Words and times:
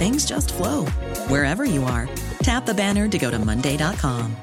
things 0.00 0.24
just 0.24 0.54
flow 0.54 0.86
wherever 1.28 1.66
you 1.66 1.84
are. 1.84 2.08
Tap 2.42 2.64
the 2.64 2.72
banner 2.72 3.06
to 3.06 3.18
go 3.18 3.30
to 3.30 3.38
Monday.com. 3.38 4.34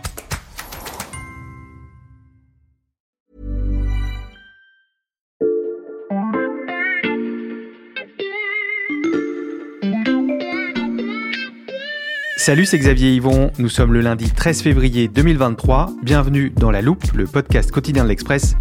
Salut, 12.38 12.66
c'est 12.66 12.78
Xavier 12.78 13.14
Yvon. 13.16 13.52
Nous 13.58 13.68
sommes 13.68 13.92
le 13.92 14.00
lundi 14.00 14.32
13 14.32 14.62
février 14.62 15.10
2023. 15.10 15.90
Bienvenue 16.04 16.52
dans 16.56 16.72
La 16.72 16.82
Loupe, 16.82 17.12
le 17.14 17.26
podcast 17.26 17.72
quotidien 17.72 18.04
de 18.04 18.10
l'Express. 18.10 18.56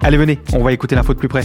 Allez, 0.00 0.18
venez, 0.18 0.38
on 0.52 0.62
va 0.62 0.72
écouter 0.72 0.96
l'info 0.96 1.14
de 1.14 1.18
plus 1.18 1.28
près. 1.28 1.44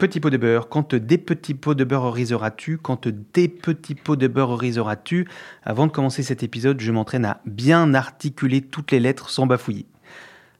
Petit 0.00 0.18
pot 0.18 0.30
de 0.30 0.38
beurre, 0.38 0.70
quand 0.70 0.94
des 0.94 1.18
petits 1.18 1.52
pots 1.52 1.74
de 1.74 1.84
beurre 1.84 2.10
riseras-tu 2.14 2.78
Quand 2.78 3.06
des 3.06 3.48
petits 3.48 3.94
pots 3.94 4.16
de 4.16 4.28
beurre 4.28 4.56
riseras-tu 4.56 5.28
Avant 5.62 5.86
de 5.86 5.92
commencer 5.92 6.22
cet 6.22 6.42
épisode, 6.42 6.80
je 6.80 6.90
m'entraîne 6.90 7.26
à 7.26 7.42
bien 7.44 7.92
articuler 7.92 8.62
toutes 8.62 8.92
les 8.92 8.98
lettres 8.98 9.28
sans 9.28 9.44
bafouiller. 9.44 9.84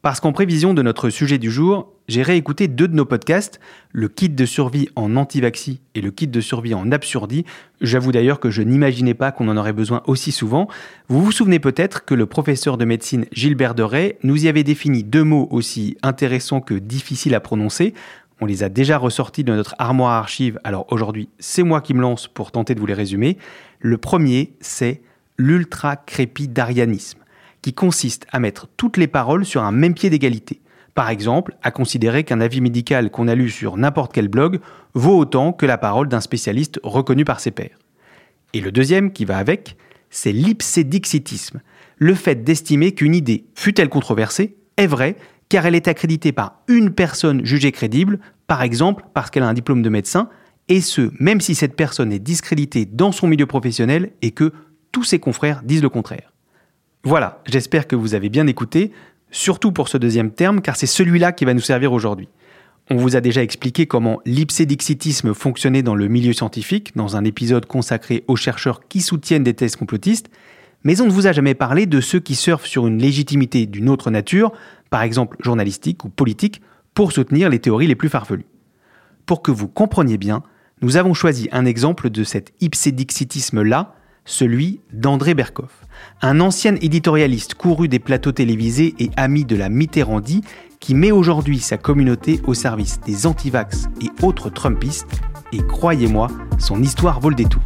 Parce 0.02 0.20
qu'en 0.20 0.32
prévision 0.32 0.74
de 0.74 0.82
notre 0.82 1.08
sujet 1.08 1.38
du 1.38 1.50
jour, 1.50 1.90
j'ai 2.06 2.22
réécouté 2.22 2.68
deux 2.68 2.88
de 2.88 2.94
nos 2.94 3.06
podcasts, 3.06 3.60
le 3.92 4.08
kit 4.08 4.28
de 4.28 4.44
survie 4.44 4.88
en 4.94 5.16
antivaxi 5.16 5.80
et 5.94 6.02
le 6.02 6.10
kit 6.10 6.26
de 6.26 6.40
survie 6.42 6.74
en 6.74 6.92
absurdie. 6.92 7.46
J'avoue 7.80 8.12
d'ailleurs 8.12 8.40
que 8.40 8.50
je 8.50 8.60
n'imaginais 8.60 9.14
pas 9.14 9.32
qu'on 9.32 9.48
en 9.48 9.56
aurait 9.56 9.72
besoin 9.72 10.02
aussi 10.06 10.32
souvent. 10.32 10.68
Vous 11.08 11.22
vous 11.22 11.32
souvenez 11.32 11.60
peut-être 11.60 12.04
que 12.04 12.14
le 12.14 12.26
professeur 12.26 12.76
de 12.76 12.84
médecine 12.84 13.24
Gilbert 13.32 13.74
Deray 13.74 14.16
nous 14.22 14.44
y 14.44 14.48
avait 14.48 14.64
défini 14.64 15.02
deux 15.02 15.24
mots 15.24 15.48
aussi 15.50 15.96
intéressants 16.02 16.60
que 16.60 16.74
difficiles 16.74 17.34
à 17.34 17.40
prononcer. 17.40 17.94
On 18.40 18.46
les 18.46 18.62
a 18.62 18.68
déjà 18.68 18.96
ressortis 18.96 19.44
de 19.44 19.54
notre 19.54 19.74
armoire 19.78 20.12
archive, 20.12 20.58
alors 20.64 20.86
aujourd'hui 20.90 21.28
c'est 21.38 21.62
moi 21.62 21.80
qui 21.80 21.92
me 21.92 22.00
lance 22.00 22.26
pour 22.26 22.52
tenter 22.52 22.74
de 22.74 22.80
vous 22.80 22.86
les 22.86 22.94
résumer. 22.94 23.36
Le 23.80 23.98
premier, 23.98 24.54
c'est 24.60 25.02
l'ultra-crépidarianisme 25.36 27.18
qui 27.62 27.74
consiste 27.74 28.26
à 28.32 28.40
mettre 28.40 28.66
toutes 28.76 28.96
les 28.96 29.08
paroles 29.08 29.44
sur 29.44 29.62
un 29.62 29.72
même 29.72 29.94
pied 29.94 30.08
d'égalité. 30.08 30.60
Par 30.94 31.10
exemple, 31.10 31.54
à 31.62 31.70
considérer 31.70 32.24
qu'un 32.24 32.40
avis 32.40 32.60
médical 32.60 33.10
qu'on 33.10 33.28
a 33.28 33.34
lu 33.34 33.50
sur 33.50 33.76
n'importe 33.76 34.12
quel 34.12 34.28
blog 34.28 34.60
vaut 34.94 35.18
autant 35.18 35.52
que 35.52 35.66
la 35.66 35.78
parole 35.78 36.08
d'un 36.08 36.20
spécialiste 36.20 36.80
reconnu 36.82 37.24
par 37.24 37.40
ses 37.40 37.50
pairs. 37.50 37.78
Et 38.54 38.60
le 38.60 38.72
deuxième, 38.72 39.12
qui 39.12 39.24
va 39.24 39.38
avec, 39.38 39.76
c'est 40.08 40.32
l'ipsédixitisme, 40.32 41.60
le 41.98 42.14
fait 42.14 42.42
d'estimer 42.42 42.92
qu'une 42.92 43.14
idée, 43.14 43.44
fût-elle 43.54 43.88
controversée, 43.88 44.56
est 44.76 44.86
vraie 44.86 45.16
car 45.50 45.66
elle 45.66 45.74
est 45.74 45.88
accréditée 45.88 46.32
par 46.32 46.62
une 46.68 46.90
personne 46.90 47.44
jugée 47.44 47.72
crédible, 47.72 48.20
par 48.46 48.62
exemple 48.62 49.04
parce 49.12 49.28
qu'elle 49.28 49.42
a 49.42 49.48
un 49.48 49.52
diplôme 49.52 49.82
de 49.82 49.90
médecin, 49.90 50.30
et 50.68 50.80
ce, 50.80 51.10
même 51.18 51.40
si 51.40 51.54
cette 51.54 51.74
personne 51.74 52.12
est 52.12 52.20
discréditée 52.20 52.86
dans 52.86 53.12
son 53.12 53.26
milieu 53.26 53.46
professionnel 53.46 54.12
et 54.22 54.30
que 54.30 54.52
tous 54.92 55.04
ses 55.04 55.18
confrères 55.18 55.62
disent 55.62 55.82
le 55.82 55.88
contraire. 55.88 56.32
Voilà, 57.02 57.42
j'espère 57.46 57.88
que 57.88 57.96
vous 57.96 58.14
avez 58.14 58.28
bien 58.28 58.46
écouté, 58.46 58.92
surtout 59.30 59.72
pour 59.72 59.88
ce 59.88 59.98
deuxième 59.98 60.30
terme, 60.30 60.60
car 60.60 60.76
c'est 60.76 60.86
celui-là 60.86 61.32
qui 61.32 61.44
va 61.44 61.54
nous 61.54 61.60
servir 61.60 61.92
aujourd'hui. 61.92 62.28
On 62.88 62.96
vous 62.96 63.16
a 63.16 63.20
déjà 63.20 63.42
expliqué 63.42 63.86
comment 63.86 64.20
l'ipsédixitisme 64.26 65.34
fonctionnait 65.34 65.82
dans 65.82 65.94
le 65.94 66.08
milieu 66.08 66.32
scientifique, 66.32 66.94
dans 66.96 67.16
un 67.16 67.24
épisode 67.24 67.66
consacré 67.66 68.24
aux 68.28 68.36
chercheurs 68.36 68.86
qui 68.88 69.00
soutiennent 69.00 69.44
des 69.44 69.54
thèses 69.54 69.76
complotistes, 69.76 70.30
mais 70.84 71.00
on 71.00 71.06
ne 71.06 71.10
vous 71.10 71.26
a 71.26 71.32
jamais 71.32 71.54
parlé 71.54 71.86
de 71.86 72.00
ceux 72.00 72.20
qui 72.20 72.34
surfent 72.34 72.66
sur 72.66 72.86
une 72.86 72.98
légitimité 72.98 73.66
d'une 73.66 73.88
autre 73.88 74.10
nature, 74.10 74.52
par 74.90 75.02
exemple 75.02 75.36
journalistique 75.40 76.04
ou 76.04 76.08
politique, 76.08 76.62
pour 76.94 77.12
soutenir 77.12 77.48
les 77.48 77.58
théories 77.58 77.86
les 77.86 77.94
plus 77.94 78.08
farfelues. 78.08 78.46
Pour 79.26 79.42
que 79.42 79.50
vous 79.50 79.68
compreniez 79.68 80.18
bien, 80.18 80.42
nous 80.82 80.96
avons 80.96 81.14
choisi 81.14 81.48
un 81.52 81.66
exemple 81.66 82.10
de 82.10 82.24
cet 82.24 82.52
ipsédixitisme-là, 82.60 83.94
celui 84.24 84.80
d'André 84.92 85.34
Berkoff 85.34 85.80
un 86.22 86.40
ancien 86.40 86.76
éditorialiste 86.76 87.54
couru 87.54 87.88
des 87.88 87.98
plateaux 87.98 88.32
télévisés 88.32 88.94
et 88.98 89.10
ami 89.16 89.44
de 89.44 89.56
la 89.56 89.68
Mitterrandie 89.68 90.42
qui 90.78 90.94
met 90.94 91.12
aujourd'hui 91.12 91.58
sa 91.58 91.76
communauté 91.76 92.40
au 92.46 92.54
service 92.54 93.00
des 93.00 93.26
antivax 93.26 93.86
et 94.00 94.24
autres 94.24 94.50
Trumpistes. 94.50 95.20
Et 95.52 95.58
croyez-moi, 95.66 96.28
son 96.58 96.82
histoire 96.82 97.20
vaut 97.20 97.30
le 97.30 97.34
détour. 97.34 97.62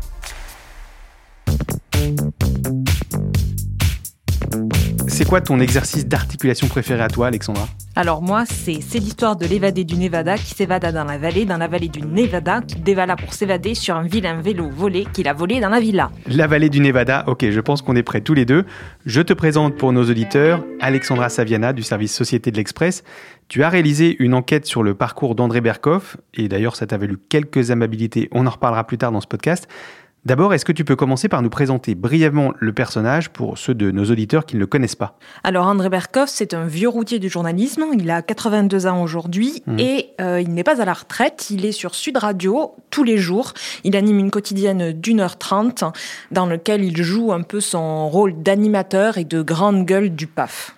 C'est 5.15 5.25
quoi 5.25 5.41
ton 5.41 5.61
exercice 5.61 6.09
d'articulation 6.09 6.67
préféré 6.67 7.01
à 7.01 7.07
toi, 7.07 7.29
Alexandra 7.29 7.69
Alors 7.95 8.21
moi, 8.21 8.43
c'est 8.47 8.99
l'histoire 8.99 9.37
de 9.37 9.47
l'évadé 9.47 9.85
du 9.85 9.95
Nevada 9.95 10.37
qui 10.37 10.53
s'évada 10.57 10.91
dans 10.91 11.05
la 11.05 11.19
vallée, 11.19 11.45
dans 11.45 11.57
la 11.57 11.69
vallée 11.69 11.87
du 11.87 12.03
Nevada, 12.03 12.63
qui 12.63 12.81
dévala 12.81 13.15
pour 13.15 13.33
s'évader 13.33 13.77
sur 13.77 13.95
un 13.95 14.03
vilain 14.03 14.41
vélo 14.43 14.69
volé 14.69 15.07
qu'il 15.13 15.29
a 15.29 15.33
volé 15.33 15.61
dans 15.61 15.69
la 15.69 15.79
villa. 15.79 16.11
La 16.27 16.49
vallée 16.49 16.69
du 16.69 16.81
Nevada, 16.81 17.23
ok, 17.29 17.49
je 17.49 17.61
pense 17.61 17.81
qu'on 17.81 17.95
est 17.95 18.03
prêts 18.03 18.23
tous 18.23 18.35
les 18.35 18.45
deux. 18.45 18.65
Je 19.07 19.21
te 19.21 19.33
présente 19.33 19.77
pour 19.77 19.93
nos 19.93 20.03
auditeurs 20.03 20.65
Alexandra 20.81 21.29
Saviana 21.29 21.73
du 21.73 21.85
service 21.85 22.13
Société 22.13 22.51
de 22.51 22.57
l'Express. 22.57 23.05
Tu 23.47 23.63
as 23.63 23.69
réalisé 23.69 24.17
une 24.19 24.35
enquête 24.35 24.67
sur 24.67 24.83
le 24.83 24.95
parcours 24.95 25.37
d'André 25.37 25.61
Berkoff, 25.61 26.17
et 26.35 26.49
d'ailleurs 26.49 26.75
ça 26.75 26.89
t'a 26.89 26.99
valu 26.99 27.19
quelques 27.29 27.71
amabilités, 27.71 28.29
on 28.33 28.49
en 28.49 28.51
reparlera 28.51 28.83
plus 28.85 28.99
tard 28.99 29.13
dans 29.13 29.21
ce 29.21 29.29
podcast. 29.29 29.69
D'abord, 30.25 30.55
est-ce 30.55 30.65
que 30.65 30.73
tu 30.73 30.87
peux 30.87 30.97
commencer 30.97 31.29
par 31.29 31.43
nous 31.43 31.51
présenter 31.51 31.95
brièvement 31.95 32.55
le 32.59 32.73
personnage 32.73 33.29
pour 33.29 33.59
ceux 33.59 33.75
de 33.75 33.91
nos 33.91 34.07
auditeurs 34.07 34.47
qui 34.47 34.57
ne 34.57 34.61
le 34.61 34.67
connaissent 34.67 34.97
pas? 34.97 35.19
Alors, 35.43 35.67
André 35.67 35.91
Berkoff, 35.91 36.31
c'est 36.31 36.55
un 36.55 36.65
vieux 36.65 36.89
routier 36.89 37.19
du 37.19 37.29
journalisme. 37.29 37.85
Il 37.93 38.11
a 38.11 38.23
82 38.23 38.87
ans 38.87 39.03
aujourd'hui 39.03 39.63
mmh. 39.67 39.79
et 39.79 40.11
euh, 40.23 40.41
il 40.41 40.55
n'est 40.55 40.65
pas 40.65 40.81
à 40.81 40.87
la 40.87 40.95
retraite. 40.95 41.51
Il 41.51 41.67
est 41.67 41.73
sur 41.73 41.95
Sud 41.95 42.17
Radio 42.17 42.75
tous 42.89 43.05
les 43.05 43.19
jours. 43.19 43.53
Il 43.85 43.97
anime 43.97 44.19
une 44.19 44.31
quotidienne 44.31 44.93
d'une 44.93 45.21
heure 45.21 45.37
trente 45.37 45.85
dans 46.31 46.47
lequel 46.47 46.83
il 46.83 47.03
joue 47.03 47.31
un 47.31 47.43
peu 47.43 47.61
son 47.61 48.09
rôle 48.09 48.43
d'animateur 48.43 49.19
et 49.19 49.25
de 49.25 49.43
grande 49.43 49.85
gueule 49.85 50.09
du 50.09 50.27
PAF. 50.27 50.75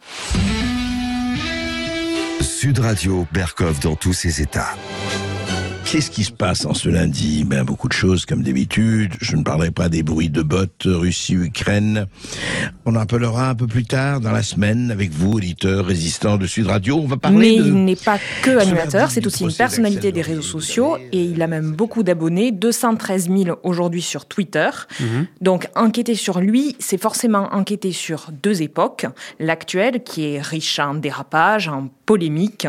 Sud 2.41 2.81
Radio, 2.81 3.27
Berkoff 3.33 3.79
dans 3.79 3.95
tous 3.95 4.13
ses 4.13 4.43
états. 4.43 4.75
Qu'est-ce 5.97 6.11
qui 6.11 6.25
se 6.25 6.33
passe 6.33 6.67
en 6.67 6.75
ce 6.75 6.91
lundi 6.91 7.45
Ben 7.45 7.65
beaucoup 7.65 7.89
de 7.89 7.95
choses 7.95 8.27
comme 8.27 8.43
d'habitude. 8.43 9.15
Je 9.23 9.35
ne 9.35 9.43
parlerai 9.43 9.71
pas 9.71 9.89
des 9.89 10.03
bruits 10.03 10.29
de 10.29 10.43
bottes 10.43 10.83
Russie-Ukraine. 10.85 12.05
On 12.85 12.97
en 12.97 13.07
parlera 13.07 13.49
un 13.49 13.55
peu 13.55 13.67
plus 13.67 13.85
tard 13.85 14.21
dans 14.21 14.31
la 14.31 14.43
semaine 14.43 14.91
avec 14.91 15.11
vous, 15.11 15.33
auditeurs 15.33 15.87
résistants 15.87 16.37
de 16.37 16.47
Sud 16.47 16.67
Radio. 16.67 16.99
On 16.99 17.07
va 17.07 17.17
parler. 17.17 17.39
Mais 17.39 17.55
il 17.55 17.83
n'est 17.83 17.97
pas 17.97 18.19
que 18.43 18.59
animateur, 18.59 19.11
c'est 19.11 19.27
aussi 19.27 19.45
une 19.45 19.55
personnalité 19.55 20.13
des 20.13 20.21
réseaux 20.21 20.43
sociaux 20.43 20.99
et 21.13 21.25
il 21.25 21.41
a 21.41 21.47
même 21.47 21.73
beaucoup 21.73 22.03
d'abonnés, 22.03 22.53
213 22.53 23.31
000 23.31 23.59
aujourd'hui 23.63 24.03
sur 24.03 24.27
Twitter. 24.27 24.69
Mhm. 25.01 25.27
Donc 25.41 25.67
enquêter 25.75 26.15
sur 26.15 26.41
lui, 26.41 26.77
c'est 26.79 27.01
forcément 27.01 27.49
enquêter 27.55 27.93
sur 27.93 28.27
deux 28.43 28.61
époques, 28.61 29.07
l'actuelle 29.41 30.03
qui 30.03 30.27
est 30.27 30.43
riche 30.43 30.79
en 30.79 30.93
dérapages, 30.93 31.69
en 31.69 31.89
polémiques 32.05 32.69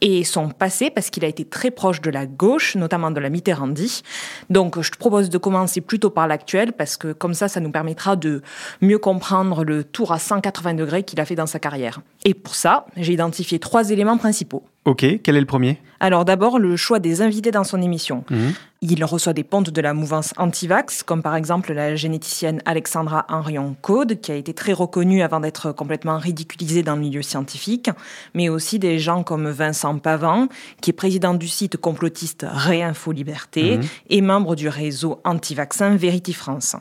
et 0.00 0.24
son 0.24 0.48
passé 0.48 0.90
parce 0.90 1.10
qu'il 1.10 1.24
a 1.24 1.28
été 1.28 1.44
très 1.44 1.70
proche 1.70 2.00
de 2.00 2.10
la 2.10 2.26
gauche, 2.26 2.76
notamment 2.76 3.10
de 3.10 3.20
la 3.20 3.30
Mitterrandie. 3.30 4.02
Donc 4.50 4.80
je 4.80 4.90
te 4.90 4.98
propose 4.98 5.30
de 5.30 5.38
commencer 5.38 5.80
plutôt 5.80 6.10
par 6.10 6.26
l'actuel 6.26 6.72
parce 6.72 6.96
que 6.96 7.12
comme 7.12 7.34
ça, 7.34 7.48
ça 7.48 7.60
nous 7.60 7.70
permettra 7.70 8.16
de 8.16 8.42
mieux 8.80 8.98
comprendre 8.98 9.64
le 9.64 9.84
tour 9.84 10.12
à 10.12 10.18
180 10.18 10.74
degrés 10.74 11.02
qu'il 11.02 11.20
a 11.20 11.24
fait 11.24 11.34
dans 11.34 11.46
sa 11.46 11.58
carrière. 11.58 12.00
Et 12.24 12.34
pour 12.34 12.54
ça, 12.54 12.86
j'ai 12.96 13.12
identifié 13.12 13.58
trois 13.58 13.90
éléments 13.90 14.18
principaux. 14.18 14.62
Ok, 14.88 15.04
quel 15.22 15.36
est 15.36 15.40
le 15.40 15.44
premier? 15.46 15.76
Alors 16.00 16.24
d'abord, 16.24 16.58
le 16.58 16.76
choix 16.76 16.98
des 16.98 17.20
invités 17.20 17.50
dans 17.50 17.62
son 17.64 17.82
émission. 17.82 18.24
Mhm. 18.30 18.54
Il 18.80 19.04
reçoit 19.04 19.34
des 19.34 19.44
pontes 19.44 19.68
de 19.68 19.80
la 19.82 19.92
mouvance 19.92 20.32
anti-vax, 20.38 21.02
comme 21.02 21.20
par 21.20 21.36
exemple 21.36 21.74
la 21.74 21.94
généticienne 21.94 22.62
Alexandra 22.64 23.26
Henrion 23.28 23.76
Code, 23.82 24.18
qui 24.22 24.32
a 24.32 24.36
été 24.36 24.54
très 24.54 24.72
reconnue 24.72 25.20
avant 25.20 25.40
d'être 25.40 25.72
complètement 25.72 26.16
ridiculisée 26.16 26.82
dans 26.82 26.94
le 26.94 27.02
milieu 27.02 27.20
scientifique, 27.20 27.90
mais 28.32 28.48
aussi 28.48 28.78
des 28.78 28.98
gens 28.98 29.22
comme 29.24 29.50
Vincent 29.50 29.98
Pavant, 29.98 30.48
qui 30.80 30.88
est 30.90 30.94
président 30.94 31.34
du 31.34 31.48
site 31.48 31.76
complotiste 31.76 32.46
Réinfo 32.48 33.12
Liberté 33.12 33.76
Mhm. 33.76 33.82
et 34.08 34.20
membre 34.22 34.56
du 34.56 34.68
réseau 34.68 35.20
anti-vaccin 35.24 35.96
Vérité 35.96 36.32
France. 36.32 36.76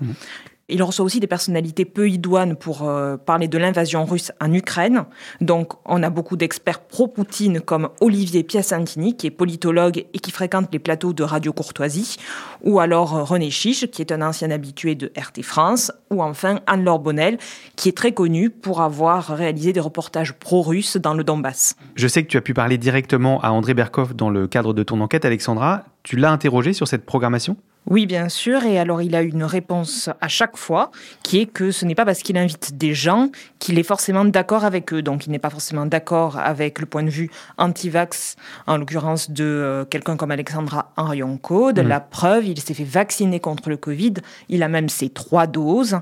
Il 0.70 0.84
reçoit 0.84 1.06
aussi 1.06 1.22
des 1.22 1.28
personnalités 1.28 1.86
peu 1.86 2.10
idoines 2.10 2.58
pour 2.58 2.90
euh, 2.90 3.16
parler 3.16 3.48
de 3.48 3.58
l'invasion 3.58 4.04
russe 4.04 4.34
en 4.42 4.52
Ukraine. 4.52 5.06
Donc, 5.40 5.74
on 5.86 6.04
a 6.04 6.10
beaucoup 6.10 6.36
d'experts 6.36 6.82
pro-Poutine 6.82 7.62
comme 7.62 7.88
Olivier 8.02 8.44
Piacentini, 8.44 9.16
qui 9.16 9.28
est 9.28 9.32
politologue 9.32 10.06
et 10.14 10.20
qui 10.20 10.30
fréquente 10.30 10.68
les 10.74 10.80
plateaux 10.80 11.14
de 11.14 11.24
Radio 11.24 11.54
Courtoisie, 11.54 12.18
ou 12.64 12.82
alors 12.82 13.16
euh, 13.16 13.24
René 13.24 13.50
Chiche, 13.50 13.88
qui 13.88 14.02
est 14.02 14.12
un 14.12 14.22
ancien 14.22 14.52
habitué 14.52 14.96
de 14.96 15.10
RT 15.18 15.42
France, 15.42 15.90
ou 16.10 16.22
enfin 16.22 16.60
Anne-Laure 16.68 17.00
Bonnel, 17.00 17.38
qui 17.78 17.88
est 17.88 17.96
très 17.96 18.12
connue 18.12 18.50
pour 18.50 18.82
avoir 18.82 19.28
réalisé 19.28 19.72
des 19.72 19.80
reportages 19.80 20.34
pro-russes 20.34 20.98
dans 20.98 21.14
le 21.14 21.24
Donbass. 21.24 21.76
Je 21.96 22.10
sais 22.10 22.24
que 22.24 22.28
tu 22.28 22.36
as 22.36 22.42
pu 22.42 22.54
parler 22.54 22.78
directement 22.78 23.40
à 23.40 23.52
André 23.52 23.74
Berkoff 23.74 24.14
dans 24.14 24.30
le 24.30 24.48
cadre 24.48 24.74
de 24.74 24.84
ton 24.84 25.00
enquête, 25.00 25.24
Alexandra. 25.24 25.86
Tu 26.04 26.18
l'as 26.18 26.32
interrogé 26.32 26.74
sur 26.74 26.90
cette 26.90 27.06
programmation? 27.06 27.56
Oui, 27.90 28.06
bien 28.06 28.28
sûr. 28.28 28.66
Et 28.66 28.78
alors, 28.78 29.02
il 29.02 29.16
a 29.16 29.22
une 29.22 29.46
réponse 29.46 30.10
à 30.20 30.28
chaque 30.28 30.58
fois, 30.58 30.92
qui 31.24 31.40
est 31.40 31.46
que 31.46 31.72
ce 31.72 31.86
n'est 31.86 31.96
pas 31.96 32.04
parce 32.04 32.20
qu'il 32.20 32.38
invite 32.38 32.78
des 32.78 32.94
gens 32.94 33.30
qu'il 33.60 33.80
est 33.80 33.84
forcément 33.84 34.26
d'accord 34.26 34.66
avec 34.66 34.94
eux. 34.94 35.02
Donc, 35.02 35.26
il 35.26 35.32
n'est 35.32 35.40
pas 35.40 35.50
forcément 35.50 35.86
d'accord 35.86 36.38
avec 36.38 36.80
le 36.80 36.86
point 36.86 37.04
de 37.04 37.10
vue 37.10 37.30
anti-vax, 37.58 38.36
en 38.68 38.78
l'occurrence 38.78 39.32
de 39.32 39.46
euh, 39.46 39.86
quelqu'un 39.86 40.18
comme 40.18 40.32
Alexandra 40.32 40.92
Henrion 40.98 41.38
Code. 41.38 41.80
La 41.80 42.02
preuve, 42.02 42.46
il 42.46 42.60
s'est 42.60 42.74
fait 42.74 42.84
vacciner 42.84 43.40
contre 43.40 43.70
le 43.70 43.78
Covid. 43.78 44.16
Il 44.50 44.64
a 44.64 44.68
même 44.68 44.90
ses 44.90 45.10
trois 45.10 45.48
doses. 45.48 46.00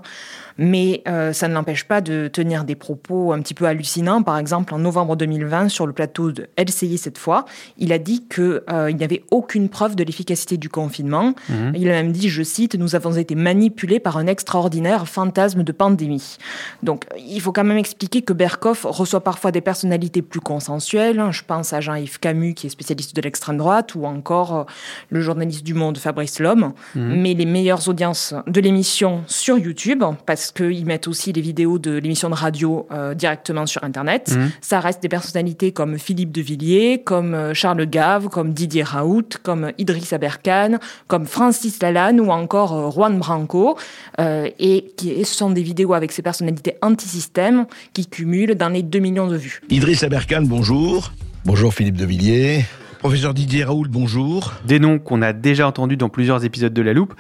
Mais 0.58 1.04
euh, 1.08 1.34
ça 1.34 1.48
ne 1.48 1.54
l'empêche 1.54 1.86
pas 1.86 2.02
de 2.02 2.28
tenir 2.28 2.64
des 2.64 2.76
propos 2.76 3.34
un 3.34 3.42
petit 3.42 3.54
peu 3.54 3.66
hallucinants. 3.66 4.24
Par 4.24 4.38
exemple, 4.38 4.74
en 4.74 4.80
novembre 4.80 5.16
2020, 5.16 5.70
sur 5.70 5.86
le 5.86 5.94
plateau 5.94 6.32
de 6.32 6.48
LCI 6.58 6.98
cette 6.98 7.18
fois, 7.18 7.46
il 7.78 7.92
a 7.92 7.98
dit 7.98 8.26
qu'il 8.28 8.62
n'y 8.96 9.04
avait 9.04 9.24
aucune 9.32 9.70
preuve 9.70 9.96
de 9.96 10.04
l'efficacité 10.04 10.58
du 10.58 10.70
confinement. 10.70 11.34
Il 11.74 11.90
a 11.90 11.94
même 11.94 12.12
dit, 12.12 12.30
je 12.30 12.44
cite, 12.44 12.76
Nous 12.76 12.96
avons 12.96 13.14
été 13.16 13.36
manipulés 13.36 14.00
par 14.00 14.18
un 14.18 14.28
extraordinaire 14.28 15.08
fantasme 15.08 15.64
de 15.64 15.72
pandémie. 15.72 16.38
Donc, 16.84 17.06
il 17.18 17.42
faut 17.42 17.52
quand 17.52 17.64
même 17.64 17.78
expliquer 17.78 18.22
que 18.22 18.34
Berkoff 18.34 18.86
reçoit 18.88 19.22
parfois 19.22 19.52
des 19.52 19.62
personnalités 19.62 20.22
plus 20.22 20.40
consensuelles. 20.40 21.22
Je 21.32 21.44
pense 21.46 21.74
à 21.74 21.82
Jean-Yves 21.82 22.20
Camus, 22.20 22.54
qui 22.54 22.68
est 22.68 22.70
spécialiste 22.70 23.16
de 23.16 23.22
l'extrême 23.22 23.58
droite, 23.58 23.96
ou 23.96 24.06
encore 24.06 24.56
euh, 24.56 24.64
le 25.10 25.22
journaliste 25.22 25.64
du 25.64 25.74
Monde, 25.74 25.98
Fabrice 25.98 26.40
Lhomme. 26.40 26.74
Mais 26.96 27.34
les 27.34 27.46
meilleures 27.46 27.88
audiences 27.90 28.34
de 28.48 28.62
l'émission 28.62 29.24
sur 29.28 29.58
YouTube, 29.58 30.04
parce 30.26 30.45
qu'ils 30.52 30.86
mettent 30.86 31.08
aussi 31.08 31.32
les 31.34 31.42
vidéos 31.42 31.80
de 31.80 31.92
l'émission 31.98 32.30
de 32.30 32.36
radio 32.36 32.88
euh, 32.92 33.14
directement 33.14 33.66
sur 33.66 33.84
Internet, 33.84 34.36
ça 34.62 34.80
reste 34.80 35.02
des 35.02 35.10
personnalités 35.10 35.72
comme 35.72 35.98
Philippe 35.98 36.32
de 36.32 36.42
Villiers, 36.42 37.02
comme 37.04 37.34
euh, 37.34 37.54
Charles 37.54 37.86
Gave, 37.86 38.30
comme 38.30 38.54
Didier 38.54 38.84
Raoult, 38.84 39.30
comme 39.44 39.72
Idriss 39.78 40.14
Aberkane, 40.14 40.80
comme 41.08 41.26
Francis 41.26 41.82
Lalanne 41.82 42.20
ou 42.20 42.30
encore 42.32 42.74
euh, 42.74 42.92
Juan 42.92 43.18
Branco. 43.18 43.78
euh, 44.20 44.50
et, 44.60 44.94
qui, 44.98 45.12
et 45.12 45.24
ce 45.24 45.36
sont 45.36 45.50
des 45.50 45.64
vidéos 45.64 45.94
avec 45.94 46.12
ces 46.12 46.22
personnalités 46.22 46.76
anti-système 46.82 47.66
qui 47.94 48.06
cumulent 48.08 48.56
dans 48.56 48.70
les 48.70 48.84
2 48.84 49.00
millions 49.00 49.28
de 49.28 49.38
vues. 49.38 49.62
Idriss 49.70 50.04
Aberkane, 50.04 50.48
bonjour. 50.48 51.12
Bonjour 51.46 51.74
Philippe 51.74 51.98
de 51.98 52.06
Villiers. 52.06 52.66
Professeur 53.00 53.34
Didier 53.34 53.64
Raoult, 53.64 53.88
bonjour. 53.90 54.54
Des 54.66 54.80
noms 54.80 55.00
qu'on 55.00 55.22
a 55.22 55.32
déjà 55.34 55.68
entendus 55.68 55.98
dans 55.98 56.10
plusieurs 56.10 56.44
épisodes 56.44 56.74
de 56.74 56.82
La 56.82 56.94
Loupe. 56.94 57.14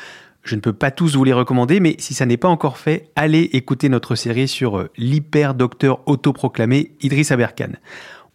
Je 0.46 0.54
ne 0.54 0.62
peux 0.62 0.74
pas 0.74 0.92
tous 0.92 1.16
vous 1.16 1.24
les 1.24 1.34
recommander, 1.34 1.80
mais 1.80 1.96
si 1.98 2.14
ça 2.14 2.28
n'est 2.28 2.38
pas 2.38 2.48
encore 2.48 2.78
fait, 2.78 3.10
allez 3.16 3.50
écouter 3.54 3.90
notre 3.90 4.14
série 4.14 4.48
sur 4.48 4.78
euh, 4.78 4.92
l'hyper-docteur 4.96 6.08
autoproclamé 6.08 6.92
Idriss 7.02 7.32
Aberkane. 7.32 7.78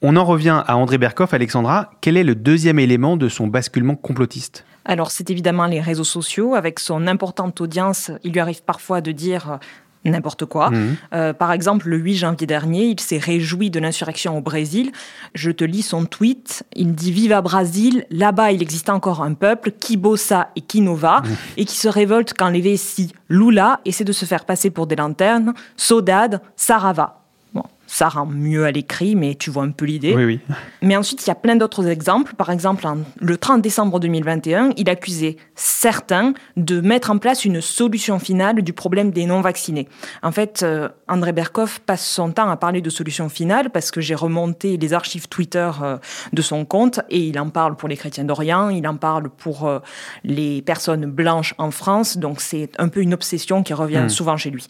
On 0.03 0.17
en 0.17 0.25
revient 0.25 0.65
à 0.67 0.77
André 0.77 0.99
Berkoff, 0.99 1.35
Alexandra. 1.35 1.93
Quel 2.01 2.17
est 2.17 2.25
le 2.25 2.35
deuxième 2.35 2.81
élément 2.81 3.17
de 3.17 3.29
son 3.29 3.47
basculement 3.47 3.95
complotiste? 3.95 4.65
Alors, 4.85 5.13
c'est 5.13 5.31
évidemment 5.31 5.67
les 5.67 5.81
réseaux 5.81 6.03
sociaux. 6.03 6.57
Avec 6.57 6.81
son 6.81 7.07
importante 7.07 7.61
audience, 7.61 8.11
il 8.25 8.33
lui 8.33 8.41
arrive 8.41 8.65
parfois 8.65 9.01
de 9.01 9.13
dire 9.13 9.61
n'importe 10.05 10.47
quoi. 10.47 10.71
Mhm. 10.71 10.97
Euh, 11.13 11.33
par 11.33 11.53
exemple, 11.53 11.89
le 11.89 11.97
8 11.99 12.17
janvier 12.17 12.47
dernier, 12.47 12.85
il 12.85 13.01
s'est 13.01 13.19
réjoui 13.19 13.71
de 13.71 13.79
l'insurrection 13.81 14.37
au 14.37 14.41
Brésil. 14.41 14.93
Je 15.35 15.51
te 15.51 15.65
lis 15.65 15.83
son 15.83 16.07
tweet. 16.07 16.63
Il 16.75 16.95
dit 16.95 17.13
Viva 17.13 17.41
Brasil, 17.41 18.07
là-bas 18.11 18.53
il 18.53 18.63
existe 18.63 18.89
encore 18.89 19.23
un 19.23 19.35
peuple 19.35 19.73
qui 19.73 19.97
bossa 19.97 20.51
et 20.57 20.61
qui 20.61 20.81
nova 20.81 21.23
et 21.57 21.65
qui 21.65 21.77
se 21.77 21.89
révolte 21.89 22.35
quand 22.37 22.49
les 22.49 22.61
Vessi, 22.61 23.13
Lula 23.29 23.81
essaient 23.85 24.05
de 24.05 24.13
se 24.13 24.25
faire 24.25 24.45
passer 24.45 24.71
pour 24.71 24.87
des 24.87 24.97
lanternes, 24.97 25.55
Sodade, 25.77 26.41
Sarava. 26.57 27.20
Ça 27.93 28.09
rend 28.09 28.25
mieux 28.27 28.65
à 28.67 28.71
l'écrit, 28.71 29.17
mais 29.17 29.35
tu 29.35 29.51
vois 29.51 29.65
un 29.65 29.73
peu 29.73 29.85
l'idée. 29.85 30.15
Oui, 30.15 30.25
oui. 30.25 30.41
Mais 30.81 30.97
ensuite, 30.97 31.27
il 31.27 31.29
y 31.29 31.33
a 31.33 31.35
plein 31.35 31.57
d'autres 31.57 31.89
exemples. 31.89 32.37
Par 32.37 32.51
exemple, 32.51 32.87
en- 32.87 32.99
le 33.21 33.37
30 33.37 33.63
décembre 33.63 33.99
2021, 33.99 34.71
il 34.77 34.89
accusait 34.89 35.37
certains 35.57 36.33
de 36.57 36.81
mettre 36.81 37.11
en 37.11 37.19
place 37.19 37.45
une 37.45 37.61
solution 37.61 38.21
finale 38.21 38.63
du 38.63 38.73
problème 38.73 39.11
des 39.11 39.27
non-vaccinés. 39.27 39.89
En 40.23 40.31
fait, 40.31 40.63
euh, 40.63 40.89
André 41.11 41.33
Berkoff 41.33 41.81
passe 41.81 42.07
son 42.07 42.31
temps 42.33 42.49
à 42.49 42.57
parler 42.57 42.81
de 42.81 42.89
solution 42.91 43.29
finale 43.29 43.71
parce 43.71 43.91
que 43.91 44.01
j'ai 44.01 44.15
remonté 44.15 44.77
les 44.77 44.93
archives 44.95 45.29
Twitter 45.29 45.71
euh, 45.83 45.99
de 46.33 46.41
son 46.43 46.65
compte 46.65 47.01
et 47.11 47.19
il 47.19 47.39
en 47.39 47.51
parle 47.51 47.77
pour 47.77 47.89
les 47.89 47.97
chrétiens 47.97 48.25
d'Orient, 48.25 48.69
il 48.71 48.87
en 48.87 48.97
parle 48.97 49.29
pour 49.29 49.67
euh, 49.67 49.81
les 50.25 50.63
personnes 50.63 51.07
blanches 51.07 51.55
en 51.59 51.71
France. 51.71 52.17
Donc, 52.17 52.41
c'est 52.41 52.71
un 52.79 52.89
peu 52.89 53.01
une 53.03 53.13
obsession 53.15 53.63
qui 53.63 53.75
revient 53.75 53.91
Hmm. 54.05 54.09
souvent 54.09 54.37
chez 54.37 54.51
lui. 54.51 54.67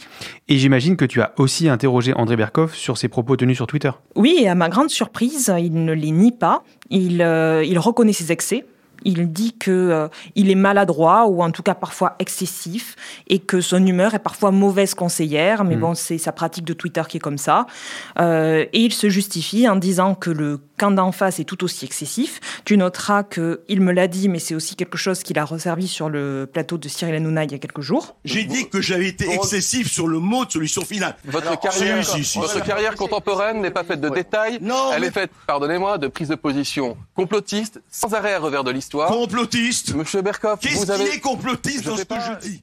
Et 0.49 0.57
j'imagine 0.57 0.97
que 0.97 1.05
tu 1.05 1.21
as 1.21 1.33
aussi 1.37 1.69
interrogé 1.69 2.15
André 2.15 2.37
Berkoff 2.37 2.75
sur 2.75 2.97
ses 2.97 3.09
propos 3.09 3.37
tenus 3.37 3.57
sur 3.57 3.67
Twitter. 3.67 3.91
Oui, 4.17 4.39
et 4.41 4.49
à 4.49 4.55
ma 4.55 4.69
grande 4.69 4.91
surprise, 4.91 5.53
il 5.59 5.85
ne 5.85 5.93
les 5.93 6.11
nie 6.11 6.33
pas. 6.33 6.63
Il, 6.89 7.23
euh, 7.23 7.63
il 7.65 7.79
reconnaît 7.79 8.13
ses 8.15 8.33
excès. 8.33 8.65
Il 9.05 9.33
dit 9.33 9.57
que 9.57 9.71
euh, 9.71 10.09
il 10.35 10.51
est 10.51 10.55
maladroit 10.55 11.27
ou 11.27 11.43
en 11.43 11.51
tout 11.51 11.63
cas 11.63 11.75
parfois 11.75 12.17
excessif 12.19 12.97
et 13.29 13.39
que 13.39 13.61
son 13.61 13.85
humeur 13.85 14.15
est 14.15 14.21
parfois 14.21 14.51
mauvaise 14.51 14.95
conseillère. 14.95 15.65
Mais 15.65 15.77
bon, 15.77 15.95
c'est 15.95 16.19
sa 16.19 16.33
pratique 16.33 16.65
de 16.65 16.73
Twitter 16.73 17.03
qui 17.09 17.17
est 17.17 17.21
comme 17.21 17.39
ça. 17.39 17.67
Euh, 18.19 18.65
et 18.73 18.81
il 18.81 18.93
se 18.93 19.09
justifie 19.09 19.69
en 19.69 19.77
disant 19.77 20.15
que 20.15 20.31
le 20.31 20.61
camp 20.81 20.91
d'en 20.91 21.13
face 21.13 21.39
est 21.41 21.45
tout 21.45 21.63
aussi 21.63 21.85
excessif. 21.85 22.41
Tu 22.65 22.77
noteras 22.79 23.23
que 23.23 23.61
il 23.69 23.81
me 23.83 23.93
l'a 23.93 24.09
dit, 24.09 24.29
mais 24.31 24.39
c'est 24.39 24.55
aussi 24.55 24.77
quelque 24.77 24.97
chose 24.97 25.23
qu'il 25.23 25.39
a 25.39 25.45
resservi 25.45 25.87
sur 25.87 26.09
le 26.09 26.49
plateau 26.51 26.79
de 26.79 26.89
Cyril 26.89 27.15
Hanouna 27.17 27.45
il 27.45 27.53
y 27.53 27.55
a 27.55 27.59
quelques 27.59 27.83
jours. 27.83 28.17
J'ai 28.25 28.45
dit 28.45 28.69
que 28.71 28.81
j'avais 28.81 29.09
été 29.09 29.31
excessif 29.33 29.91
sur 29.93 30.07
le 30.09 30.19
mot 30.19 30.45
de 30.47 30.51
solution 30.53 30.83
finale. 30.85 31.17
Votre 31.27 31.59
carrière, 31.61 32.05
si, 32.05 32.19
si, 32.19 32.25
si, 32.25 32.39
votre 32.39 32.55
si. 32.55 32.63
carrière 32.63 32.95
contemporaine 32.95 33.61
n'est 33.61 33.71
pas 33.71 33.85
faite 33.85 34.01
de 34.01 34.09
détails. 34.09 34.59
Non, 34.63 34.91
Elle 34.95 35.03
mais- 35.03 35.07
est 35.09 35.11
faite, 35.13 35.31
pardonnez-moi, 35.47 35.99
de 35.99 36.09
prises 36.09 36.29
de 36.29 36.35
position 36.35 36.97
complotistes, 37.15 37.81
sans 37.91 38.15
arrêt 38.15 38.33
à 38.35 38.39
revers 38.39 38.65
de 38.65 38.71
l'histoire. 38.71 39.09
Complotiste 39.11 39.95
Monsieur 39.95 40.23
Berkoff, 40.23 40.61
Qu'est-ce 40.61 40.77
vous 40.87 40.91
avez... 40.91 41.05
qui 41.11 41.17
est 41.17 41.21
complotiste 41.21 41.85
Je 41.85 41.91
dans 41.91 41.97
ce 41.97 42.03
que 42.03 42.07
pas. 42.09 42.39
je 42.43 42.49
dis 42.49 42.63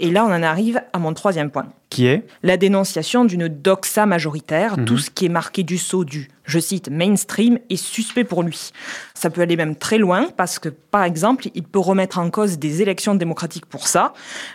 Et 0.00 0.10
là, 0.10 0.24
on 0.24 0.32
en 0.32 0.42
arrive 0.42 0.82
à 0.92 0.98
mon 0.98 1.14
troisième 1.14 1.50
point. 1.50 1.66
Qui 1.90 2.06
est? 2.06 2.26
La 2.42 2.56
dénonciation 2.56 3.24
d'une 3.24 3.46
doxa 3.46 4.06
majoritaire, 4.06 4.78
Mhm. 4.78 4.84
tout 4.86 4.98
ce 4.98 5.10
qui 5.10 5.26
est 5.26 5.28
marqué 5.28 5.62
du 5.62 5.78
sceau 5.78 6.04
du, 6.04 6.28
je 6.44 6.58
cite, 6.58 6.90
mainstream 6.90 7.58
est 7.70 7.76
suspect 7.76 8.24
pour 8.24 8.42
lui. 8.42 8.70
Ça 9.14 9.30
peut 9.30 9.40
aller 9.40 9.56
même 9.56 9.76
très 9.76 9.98
loin 9.98 10.28
parce 10.36 10.58
que, 10.58 10.68
par 10.68 11.04
exemple, 11.04 11.48
il 11.54 11.62
peut 11.62 11.78
remettre 11.78 12.18
en 12.18 12.30
cause 12.30 12.58
des 12.58 12.82
élections 12.82 13.14
démocratiques 13.14 13.66
pour 13.66 13.88
ça. 13.88 14.12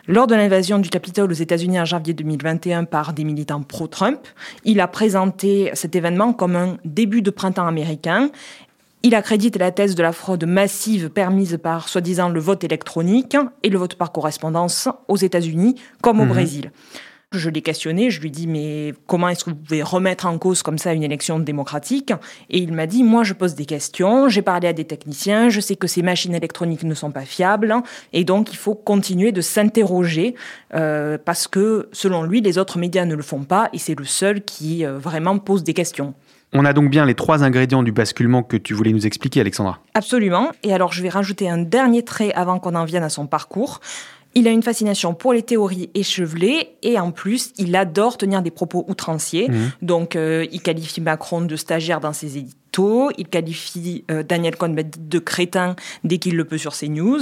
Lors 0.07 0.27
de 0.27 0.35
l'invasion 0.35 0.79
du 0.79 0.89
Capitole 0.89 1.31
aux 1.31 1.35
États-Unis 1.35 1.79
en 1.79 1.85
janvier 1.85 2.13
2021 2.13 2.85
par 2.85 3.13
des 3.13 3.23
militants 3.23 3.61
pro-Trump, 3.61 4.19
il 4.63 4.79
a 4.79 4.87
présenté 4.87 5.71
cet 5.73 5.95
événement 5.95 6.33
comme 6.33 6.55
un 6.55 6.77
début 6.85 7.21
de 7.21 7.31
printemps 7.31 7.67
américain 7.67 8.29
il 9.01 9.15
accrédite 9.15 9.55
la 9.57 9.71
thèse 9.71 9.95
de 9.95 10.03
la 10.03 10.11
fraude 10.11 10.45
massive 10.45 11.09
permise 11.09 11.57
par, 11.61 11.87
soi-disant, 11.87 12.27
le 12.27 12.41
vote 12.41 12.65
électronique 12.65 13.37
et 13.63 13.69
le 13.69 13.77
vote 13.77 13.95
par 13.95 14.11
correspondance 14.11 14.89
aux 15.07 15.15
États-Unis 15.15 15.75
comme 16.01 16.19
au 16.19 16.25
Brésil. 16.25 16.71
Je 17.31 17.51
l'ai 17.51 17.61
questionné, 17.61 18.09
je 18.09 18.21
lui 18.21 18.29
ai 18.29 18.31
dit 18.31 18.47
mais 18.47 18.95
comment 19.05 19.29
est-ce 19.29 19.43
que 19.43 19.51
vous 19.51 19.55
pouvez 19.55 19.83
remettre 19.83 20.25
en 20.25 20.39
cause 20.39 20.63
comme 20.63 20.79
ça 20.79 20.93
une 20.93 21.03
élection 21.03 21.37
démocratique? 21.37 22.11
Et 22.49 22.57
il 22.57 22.73
m'a 22.73 22.87
dit 22.87 23.03
moi 23.03 23.21
je 23.21 23.33
pose 23.33 23.53
des 23.53 23.67
questions, 23.67 24.29
j'ai 24.29 24.41
parlé 24.41 24.67
à 24.67 24.73
des 24.73 24.85
techniciens, 24.85 25.47
je 25.49 25.59
sais 25.59 25.75
que 25.75 25.85
ces 25.85 26.01
machines 26.01 26.33
électroniques 26.33 26.81
ne 26.81 26.95
sont 26.95 27.11
pas 27.11 27.25
fiables 27.25 27.75
et 28.13 28.23
donc 28.23 28.51
il 28.51 28.57
faut 28.57 28.73
continuer 28.73 29.31
de 29.31 29.41
s'interroger 29.41 30.33
euh, 30.73 31.19
parce 31.23 31.47
que 31.47 31.87
selon 31.91 32.23
lui 32.23 32.41
les 32.41 32.57
autres 32.57 32.79
médias 32.79 33.05
ne 33.05 33.13
le 33.13 33.21
font 33.21 33.43
pas 33.43 33.69
et 33.73 33.77
c'est 33.77 33.93
le 33.93 34.05
seul 34.05 34.41
qui 34.41 34.83
euh, 34.83 34.97
vraiment 34.97 35.37
pose 35.37 35.63
des 35.63 35.75
questions. 35.75 36.15
On 36.51 36.65
a 36.65 36.73
donc 36.73 36.89
bien 36.89 37.05
les 37.05 37.13
trois 37.13 37.43
ingrédients 37.43 37.83
du 37.83 37.91
basculement 37.91 38.41
que 38.41 38.57
tu 38.57 38.73
voulais 38.73 38.91
nous 38.91 39.05
expliquer, 39.05 39.41
Alexandra. 39.41 39.77
Absolument. 39.93 40.49
Et 40.63 40.73
alors, 40.73 40.91
je 40.93 41.03
vais 41.03 41.09
rajouter 41.09 41.47
un 41.47 41.59
dernier 41.59 42.03
trait 42.03 42.33
avant 42.33 42.57
qu'on 42.57 42.73
en 42.73 42.85
vienne 42.85 43.03
à 43.03 43.09
son 43.09 43.27
parcours. 43.27 43.81
Il 44.35 44.47
a 44.47 44.51
une 44.51 44.63
fascination 44.63 45.13
pour 45.13 45.33
les 45.33 45.41
théories 45.41 45.89
échevelées 45.95 46.69
et 46.83 46.99
en 46.99 47.11
plus, 47.11 47.51
il 47.57 47.75
adore 47.75 48.17
tenir 48.17 48.41
des 48.41 48.51
propos 48.51 48.85
outranciers. 48.87 49.49
Donc, 49.81 50.15
euh, 50.15 50.45
il 50.51 50.61
qualifie 50.61 51.01
Macron 51.01 51.41
de 51.41 51.55
stagiaire 51.55 51.99
dans 51.99 52.13
ses, 52.13 52.37
édi- 52.39 52.53
mytho, 52.69 53.09
il 53.17 53.27
qualifie 53.27 54.05
euh, 54.11 54.23
Daniel 54.23 54.55
Cohn-Bendit 54.55 54.99
de 54.99 55.19
crétin 55.19 55.75
dès 56.03 56.19
qu'il 56.19 56.35
le 56.35 56.45
peut 56.45 56.57
sur 56.59 56.75
ses 56.75 56.87
news, 56.89 57.19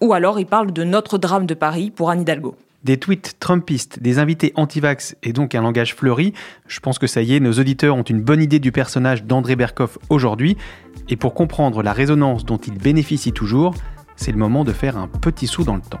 ou 0.00 0.12
alors 0.12 0.40
il 0.40 0.46
parle 0.46 0.72
de 0.72 0.84
notre 0.84 1.18
drame 1.18 1.46
de 1.46 1.54
Paris 1.54 1.90
pour 1.90 2.10
Anne 2.10 2.22
Hidalgo. 2.22 2.56
Des 2.82 2.96
tweets 2.96 3.36
trumpistes, 3.38 4.02
des 4.02 4.18
invités 4.18 4.52
anti-vax 4.56 5.14
et 5.22 5.32
donc 5.32 5.54
un 5.54 5.62
langage 5.62 5.94
fleuri, 5.94 6.32
je 6.66 6.80
pense 6.80 6.98
que 6.98 7.06
ça 7.06 7.22
y 7.22 7.34
est, 7.36 7.40
nos 7.40 7.52
auditeurs 7.52 7.94
ont 7.94 8.02
une 8.02 8.22
bonne 8.22 8.42
idée 8.42 8.58
du 8.58 8.72
personnage 8.72 9.24
d'André 9.24 9.54
Berkoff 9.54 9.98
aujourd'hui. 10.08 10.56
Et 11.08 11.16
pour 11.16 11.34
comprendre 11.34 11.82
la 11.82 11.92
résonance 11.92 12.44
dont 12.44 12.56
il 12.56 12.74
bénéficie 12.78 13.32
toujours, 13.32 13.74
c'est 14.16 14.32
le 14.32 14.38
moment 14.38 14.64
de 14.64 14.72
faire 14.72 14.96
un 14.96 15.08
petit 15.08 15.46
saut 15.46 15.62
dans 15.64 15.76
le 15.76 15.82
temps. 15.82 16.00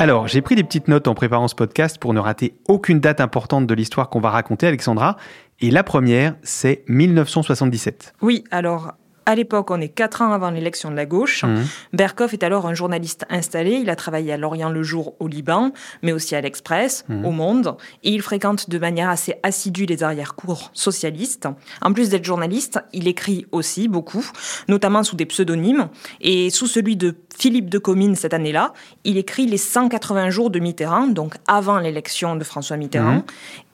Alors, 0.00 0.28
j'ai 0.28 0.42
pris 0.42 0.54
des 0.54 0.62
petites 0.62 0.86
notes 0.86 1.08
en 1.08 1.14
préparant 1.14 1.48
ce 1.48 1.56
podcast 1.56 1.98
pour 1.98 2.14
ne 2.14 2.20
rater 2.20 2.54
aucune 2.68 3.00
date 3.00 3.20
importante 3.20 3.66
de 3.66 3.74
l'histoire 3.74 4.10
qu'on 4.10 4.20
va 4.20 4.30
raconter, 4.30 4.68
Alexandra. 4.68 5.16
Et 5.58 5.72
la 5.72 5.82
première, 5.82 6.36
c'est 6.44 6.84
1977. 6.86 8.14
Oui, 8.22 8.44
alors 8.52 8.92
à 9.28 9.34
l'époque, 9.34 9.70
on 9.70 9.78
est 9.78 9.90
quatre 9.90 10.22
ans 10.22 10.32
avant 10.32 10.50
l'élection 10.50 10.90
de 10.90 10.96
la 10.96 11.04
gauche. 11.04 11.44
Mhm. 11.44 11.66
Berkoff 11.92 12.32
est 12.32 12.42
alors 12.42 12.66
un 12.66 12.72
journaliste 12.72 13.26
installé. 13.28 13.72
Il 13.72 13.90
a 13.90 13.94
travaillé 13.94 14.32
à 14.32 14.38
Lorient 14.38 14.70
le 14.70 14.82
jour 14.82 15.14
au 15.20 15.28
Liban, 15.28 15.72
mais 16.02 16.12
aussi 16.12 16.34
à 16.34 16.40
l'Express, 16.40 17.04
Mhm. 17.10 17.26
au 17.26 17.30
Monde. 17.30 17.76
Et 18.04 18.10
il 18.10 18.22
fréquente 18.22 18.70
de 18.70 18.78
manière 18.78 19.10
assez 19.10 19.34
assidue 19.42 19.84
les 19.84 20.02
arrière-cours 20.02 20.70
socialistes. 20.72 21.46
En 21.82 21.92
plus 21.92 22.08
d'être 22.08 22.24
journaliste, 22.24 22.80
il 22.94 23.06
écrit 23.06 23.44
aussi 23.52 23.86
beaucoup, 23.86 24.24
notamment 24.66 25.02
sous 25.02 25.14
des 25.16 25.26
pseudonymes. 25.26 25.88
Et 26.22 26.48
sous 26.48 26.66
celui 26.66 26.96
de 26.96 27.14
Philippe 27.38 27.68
de 27.68 27.78
Comines 27.78 28.14
cette 28.16 28.32
année-là, 28.32 28.72
il 29.04 29.18
écrit 29.18 29.44
les 29.46 29.58
180 29.58 30.30
jours 30.30 30.48
de 30.48 30.58
Mitterrand, 30.58 31.06
donc 31.06 31.34
avant 31.46 31.78
l'élection 31.78 32.34
de 32.34 32.44
François 32.44 32.78
Mitterrand. 32.78 33.16
Mhm. 33.16 33.22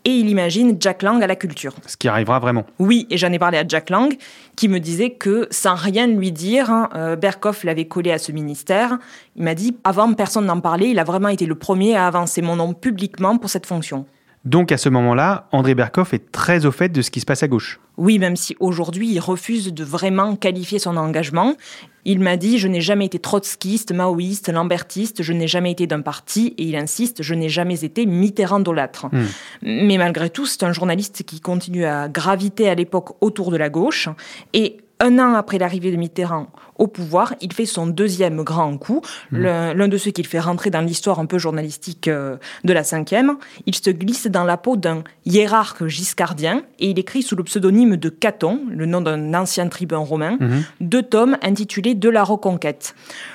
Et 0.06 0.10
il 0.10 0.28
imagine 0.28 0.76
Jack 0.78 1.02
Lang 1.02 1.22
à 1.22 1.26
la 1.26 1.36
culture. 1.36 1.74
Ce 1.86 1.96
qui 1.96 2.08
arrivera 2.08 2.38
vraiment. 2.38 2.64
Oui, 2.78 3.06
et 3.08 3.16
j'en 3.16 3.32
ai 3.32 3.38
parlé 3.38 3.56
à 3.56 3.66
Jack 3.66 3.88
Lang, 3.88 4.14
qui 4.54 4.68
me 4.68 4.78
disait 4.78 5.10
que 5.10 5.48
sans 5.50 5.74
rien 5.74 6.06
lui 6.06 6.30
dire, 6.30 6.70
hein, 6.70 6.90
euh, 6.94 7.16
Berkoff 7.16 7.64
l'avait 7.64 7.86
collé 7.86 8.12
à 8.12 8.18
ce 8.18 8.30
ministère. 8.30 8.98
Il 9.36 9.44
m'a 9.44 9.54
dit, 9.54 9.76
avant 9.82 10.12
personne 10.12 10.44
n'en 10.44 10.60
parlait, 10.60 10.90
il 10.90 10.98
a 10.98 11.04
vraiment 11.04 11.28
été 11.28 11.46
le 11.46 11.54
premier 11.54 11.96
à 11.96 12.06
avancer 12.06 12.42
mon 12.42 12.56
nom 12.56 12.74
publiquement 12.74 13.38
pour 13.38 13.48
cette 13.48 13.64
fonction. 13.64 14.04
Donc 14.44 14.72
à 14.72 14.76
ce 14.76 14.88
moment-là, 14.90 15.48
André 15.52 15.74
Berkoff 15.74 16.12
est 16.12 16.30
très 16.30 16.66
au 16.66 16.70
fait 16.70 16.90
de 16.90 17.00
ce 17.02 17.10
qui 17.10 17.20
se 17.20 17.26
passe 17.26 17.42
à 17.42 17.48
gauche. 17.48 17.80
Oui, 17.96 18.18
même 18.18 18.36
si 18.36 18.56
aujourd'hui 18.60 19.08
il 19.08 19.20
refuse 19.20 19.72
de 19.72 19.84
vraiment 19.84 20.36
qualifier 20.36 20.78
son 20.78 20.96
engagement. 20.96 21.54
Il 22.04 22.20
m'a 22.20 22.36
dit 22.36 22.58
Je 22.58 22.68
n'ai 22.68 22.82
jamais 22.82 23.06
été 23.06 23.18
trotskiste, 23.18 23.92
maoïste, 23.92 24.50
lambertiste, 24.50 25.22
je 25.22 25.32
n'ai 25.32 25.46
jamais 25.46 25.72
été 25.72 25.86
d'un 25.86 26.02
parti, 26.02 26.54
et 26.58 26.64
il 26.64 26.76
insiste 26.76 27.22
Je 27.22 27.34
n'ai 27.34 27.48
jamais 27.48 27.84
été 27.84 28.04
mitterrandolâtre. 28.04 29.06
Hmm. 29.06 29.24
Mais 29.62 29.96
malgré 29.96 30.28
tout, 30.28 30.44
c'est 30.44 30.64
un 30.64 30.72
journaliste 30.72 31.22
qui 31.22 31.40
continue 31.40 31.86
à 31.86 32.08
graviter 32.08 32.68
à 32.68 32.74
l'époque 32.74 33.16
autour 33.22 33.50
de 33.50 33.56
la 33.56 33.70
gauche. 33.70 34.08
Et 34.52 34.78
un 35.00 35.18
an 35.18 35.34
après 35.34 35.58
l'arrivée 35.58 35.90
de 35.90 35.96
Mitterrand 35.96 36.48
au 36.76 36.86
pouvoir, 36.86 37.34
il 37.40 37.52
fait 37.52 37.66
son 37.66 37.86
deuxième 37.86 38.42
grand 38.42 38.76
coup, 38.78 39.00
l'un 39.30 39.74
l'un 39.74 39.88
de 39.88 39.96
ceux 39.96 40.10
qu'il 40.10 40.26
fait 40.26 40.40
rentrer 40.40 40.70
dans 40.70 40.80
l'histoire 40.80 41.18
un 41.18 41.26
peu 41.26 41.38
journalistique 41.38 42.08
euh, 42.08 42.36
de 42.64 42.72
la 42.72 42.84
cinquième. 42.84 43.36
Il 43.66 43.74
se 43.74 43.90
glisse 43.90 44.26
dans 44.26 44.44
la 44.44 44.56
peau 44.56 44.76
d'un 44.76 45.04
hiérarque 45.26 45.86
giscardien 45.86 46.62
et 46.78 46.90
il 46.90 46.98
écrit 46.98 47.22
sous 47.22 47.36
le 47.36 47.44
pseudonyme 47.44 47.96
de 47.96 48.08
Caton, 48.08 48.60
le 48.70 48.86
nom 48.86 49.00
d'un 49.00 49.34
ancien 49.34 49.68
tribun 49.68 49.98
romain, 49.98 50.38
deux 50.80 51.02
tomes 51.02 51.36
intitulés 51.42 51.94
De 51.94 52.08
la 52.08 52.24
Reconquête. 52.24 52.94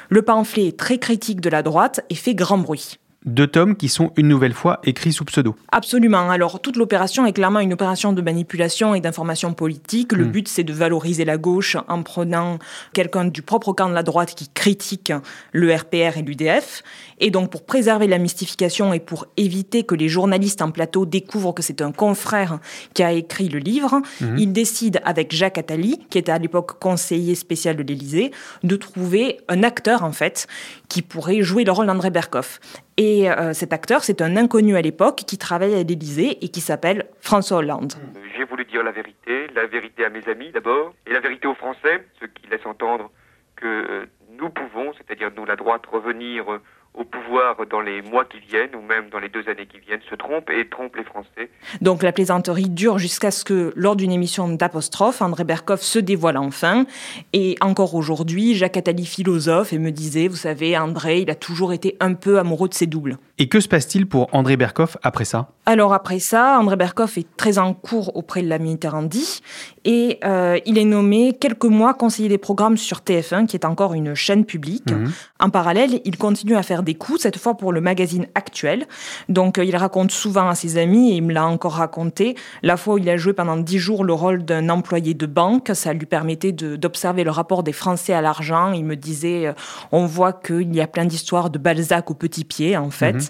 Le 0.09 0.21
pamphlet 0.21 0.67
est 0.67 0.77
très 0.77 0.97
critique 0.97 1.41
de 1.41 1.49
la 1.49 1.63
droite 1.63 2.01
et 2.09 2.15
fait 2.15 2.35
grand 2.35 2.57
bruit. 2.57 2.99
Deux 3.25 3.47
tomes 3.47 3.75
qui 3.75 3.89
sont 3.89 4.13
une 4.15 4.29
nouvelle 4.29 4.53
fois 4.53 4.79
écrits 4.85 5.11
sous 5.11 5.25
pseudo. 5.25 5.53
Absolument. 5.73 6.29
Alors, 6.29 6.61
toute 6.61 6.77
l'opération 6.77 7.25
est 7.25 7.33
clairement 7.33 7.59
une 7.59 7.73
opération 7.73 8.13
de 8.13 8.21
manipulation 8.21 8.95
et 8.95 9.01
d'information 9.01 9.53
politique. 9.53 10.13
Le 10.13 10.23
Mm. 10.25 10.31
but, 10.31 10.47
c'est 10.47 10.63
de 10.63 10.71
valoriser 10.71 11.25
la 11.25 11.37
gauche 11.37 11.75
en 11.89 12.01
prenant 12.01 12.59
quelqu'un 12.93 13.25
du 13.25 13.41
propre 13.41 13.73
camp 13.73 13.89
de 13.89 13.93
la 13.93 14.03
droite 14.03 14.35
qui 14.35 14.47
critique 14.47 15.11
le 15.51 15.75
RPR 15.75 16.17
et 16.17 16.21
l'UDF. 16.21 16.81
Et 17.19 17.29
donc, 17.29 17.51
pour 17.51 17.65
préserver 17.65 18.07
la 18.07 18.19
mystification 18.19 18.93
et 18.93 19.01
pour 19.01 19.25
éviter 19.35 19.83
que 19.83 19.95
les 19.95 20.07
journalistes 20.07 20.61
en 20.61 20.71
plateau 20.71 21.05
découvrent 21.05 21.53
que 21.53 21.61
c'est 21.61 21.81
un 21.81 21.91
confrère 21.91 22.59
qui 22.93 23.03
a 23.03 23.11
écrit 23.11 23.49
le 23.49 23.59
livre, 23.59 24.01
il 24.37 24.53
décide 24.53 25.01
avec 25.03 25.35
Jacques 25.35 25.57
Attali, 25.57 25.99
qui 26.09 26.17
était 26.17 26.31
à 26.31 26.37
l'époque 26.39 26.79
conseiller 26.79 27.35
spécial 27.35 27.75
de 27.75 27.83
l'Élysée, 27.83 28.31
de 28.63 28.75
trouver 28.77 29.39
un 29.49 29.63
acteur, 29.63 30.05
en 30.05 30.13
fait, 30.13 30.47
qui 30.87 31.01
pourrait 31.01 31.41
jouer 31.41 31.65
le 31.65 31.71
rôle 31.73 31.87
d'André 31.87 32.09
Berkoff. 32.11 32.59
Et 33.01 33.31
euh, 33.31 33.53
cet 33.53 33.71
acteur, 33.71 34.03
c'est 34.03 34.21
un 34.21 34.35
inconnu 34.35 34.75
à 34.75 34.81
l'époque 34.81 35.23
qui 35.25 35.37
travaille 35.37 35.73
à 35.73 35.83
l'Élysée 35.83 36.43
et 36.43 36.49
qui 36.49 36.59
s'appelle 36.59 37.05
François 37.21 37.59
Hollande. 37.59 37.93
J'ai 38.35 38.43
voulu 38.43 38.65
dire 38.65 38.83
la 38.83 38.91
vérité, 38.91 39.47
la 39.55 39.67
vérité 39.67 40.03
à 40.03 40.09
mes 40.09 40.27
amis 40.27 40.51
d'abord, 40.51 40.93
et 41.07 41.13
la 41.13 41.21
vérité 41.21 41.47
aux 41.47 41.55
Français, 41.55 42.05
ce 42.19 42.25
qui 42.25 42.49
laisse 42.51 42.65
entendre 42.65 43.09
que 43.55 43.65
euh, 43.65 44.05
nous 44.37 44.49
pouvons, 44.49 44.91
c'est-à-dire 44.97 45.31
nous 45.33 45.45
la 45.45 45.55
droite, 45.55 45.85
revenir 45.85 46.51
euh, 46.51 46.61
au 46.99 47.05
pouvoir 47.05 47.55
dans 47.71 47.79
les 47.79 48.01
mois 48.01 48.25
qui 48.25 48.39
viennent, 48.39 48.75
ou 48.75 48.81
même 48.81 49.09
dans 49.09 49.19
les 49.19 49.29
deux 49.29 49.47
années 49.49 49.65
qui 49.65 49.79
viennent, 49.79 50.01
se 50.09 50.15
trompe 50.15 50.49
et 50.49 50.67
trompe 50.67 50.97
les 50.97 51.05
Français. 51.05 51.49
Donc 51.81 52.03
la 52.03 52.11
plaisanterie 52.11 52.69
dure 52.69 52.99
jusqu'à 52.99 53.31
ce 53.31 53.45
que, 53.45 53.71
lors 53.75 53.95
d'une 53.95 54.11
émission 54.11 54.49
d'apostrophe, 54.49 55.21
André 55.21 55.45
Berkoff 55.45 55.81
se 55.81 55.97
dévoile 55.97 56.37
enfin. 56.37 56.85
Et 57.31 57.55
encore 57.61 57.95
aujourd'hui, 57.95 58.53
Jacques 58.53 58.75
Attali 58.75 59.05
philosophe 59.05 59.71
et 59.71 59.79
me 59.79 59.91
disait, 59.91 60.27
vous 60.27 60.35
savez, 60.35 60.77
André, 60.77 61.21
il 61.21 61.29
a 61.29 61.35
toujours 61.35 61.71
été 61.71 61.95
un 62.01 62.13
peu 62.13 62.37
amoureux 62.37 62.67
de 62.67 62.73
ses 62.73 62.85
doubles. 62.85 63.17
Et 63.37 63.47
que 63.47 63.61
se 63.61 63.69
passe-t-il 63.69 64.05
pour 64.05 64.27
André 64.33 64.57
Berkoff 64.57 64.97
après 65.01 65.23
ça? 65.23 65.51
Alors 65.65 65.93
après 65.93 66.19
ça, 66.19 66.59
André 66.59 66.75
Berkoff 66.75 67.17
est 67.17 67.27
très 67.37 67.57
en 67.57 67.73
cours 67.73 68.17
auprès 68.17 68.41
de 68.41 68.49
la 68.49 68.59
Mitterrandi 68.59 69.41
et 69.85 70.19
euh, 70.25 70.59
il 70.65 70.77
est 70.77 70.85
nommé 70.85 71.37
quelques 71.39 71.65
mois 71.65 71.93
conseiller 71.93 72.27
des 72.27 72.37
programmes 72.37 72.75
sur 72.75 72.99
TF1, 72.99 73.45
qui 73.45 73.55
est 73.55 73.65
encore 73.65 73.93
une 73.93 74.13
chaîne 74.13 74.45
publique. 74.45 74.91
Mhm. 74.91 75.11
En 75.39 75.49
parallèle, 75.49 76.01
il 76.03 76.17
continue 76.17 76.55
à 76.55 76.63
faire 76.63 76.83
des 76.83 76.88
coups, 76.95 77.21
cette 77.21 77.37
fois 77.37 77.55
pour 77.55 77.71
le 77.71 77.81
magazine 77.81 78.27
Actuel. 78.35 78.87
Donc 79.27 79.57
euh, 79.57 79.65
il 79.65 79.75
raconte 79.75 80.11
souvent 80.11 80.49
à 80.49 80.55
ses 80.55 80.77
amis, 80.77 81.11
et 81.11 81.15
il 81.15 81.23
me 81.23 81.33
l'a 81.33 81.45
encore 81.45 81.73
raconté, 81.73 82.35
la 82.63 82.77
fois 82.77 82.95
où 82.95 82.97
il 82.97 83.09
a 83.09 83.17
joué 83.17 83.33
pendant 83.33 83.57
dix 83.57 83.79
jours 83.79 84.03
le 84.03 84.13
rôle 84.13 84.43
d'un 84.43 84.69
employé 84.69 85.13
de 85.13 85.25
banque, 85.25 85.71
ça 85.73 85.93
lui 85.93 86.05
permettait 86.05 86.51
d'observer 86.51 87.23
le 87.23 87.31
rapport 87.31 87.63
des 87.63 87.73
Français 87.73 88.13
à 88.13 88.21
l'argent. 88.21 88.71
Il 88.71 88.85
me 88.85 88.95
disait, 88.95 89.47
euh, 89.47 89.53
on 89.91 90.05
voit 90.05 90.33
qu'il 90.33 90.73
y 90.75 90.81
a 90.81 90.87
plein 90.87 91.05
d'histoires 91.05 91.49
de 91.49 91.57
Balzac 91.57 92.11
au 92.11 92.13
petit 92.13 92.45
pied, 92.45 92.77
en 92.77 92.89
fait. 92.89 93.13
Mhm. 93.13 93.21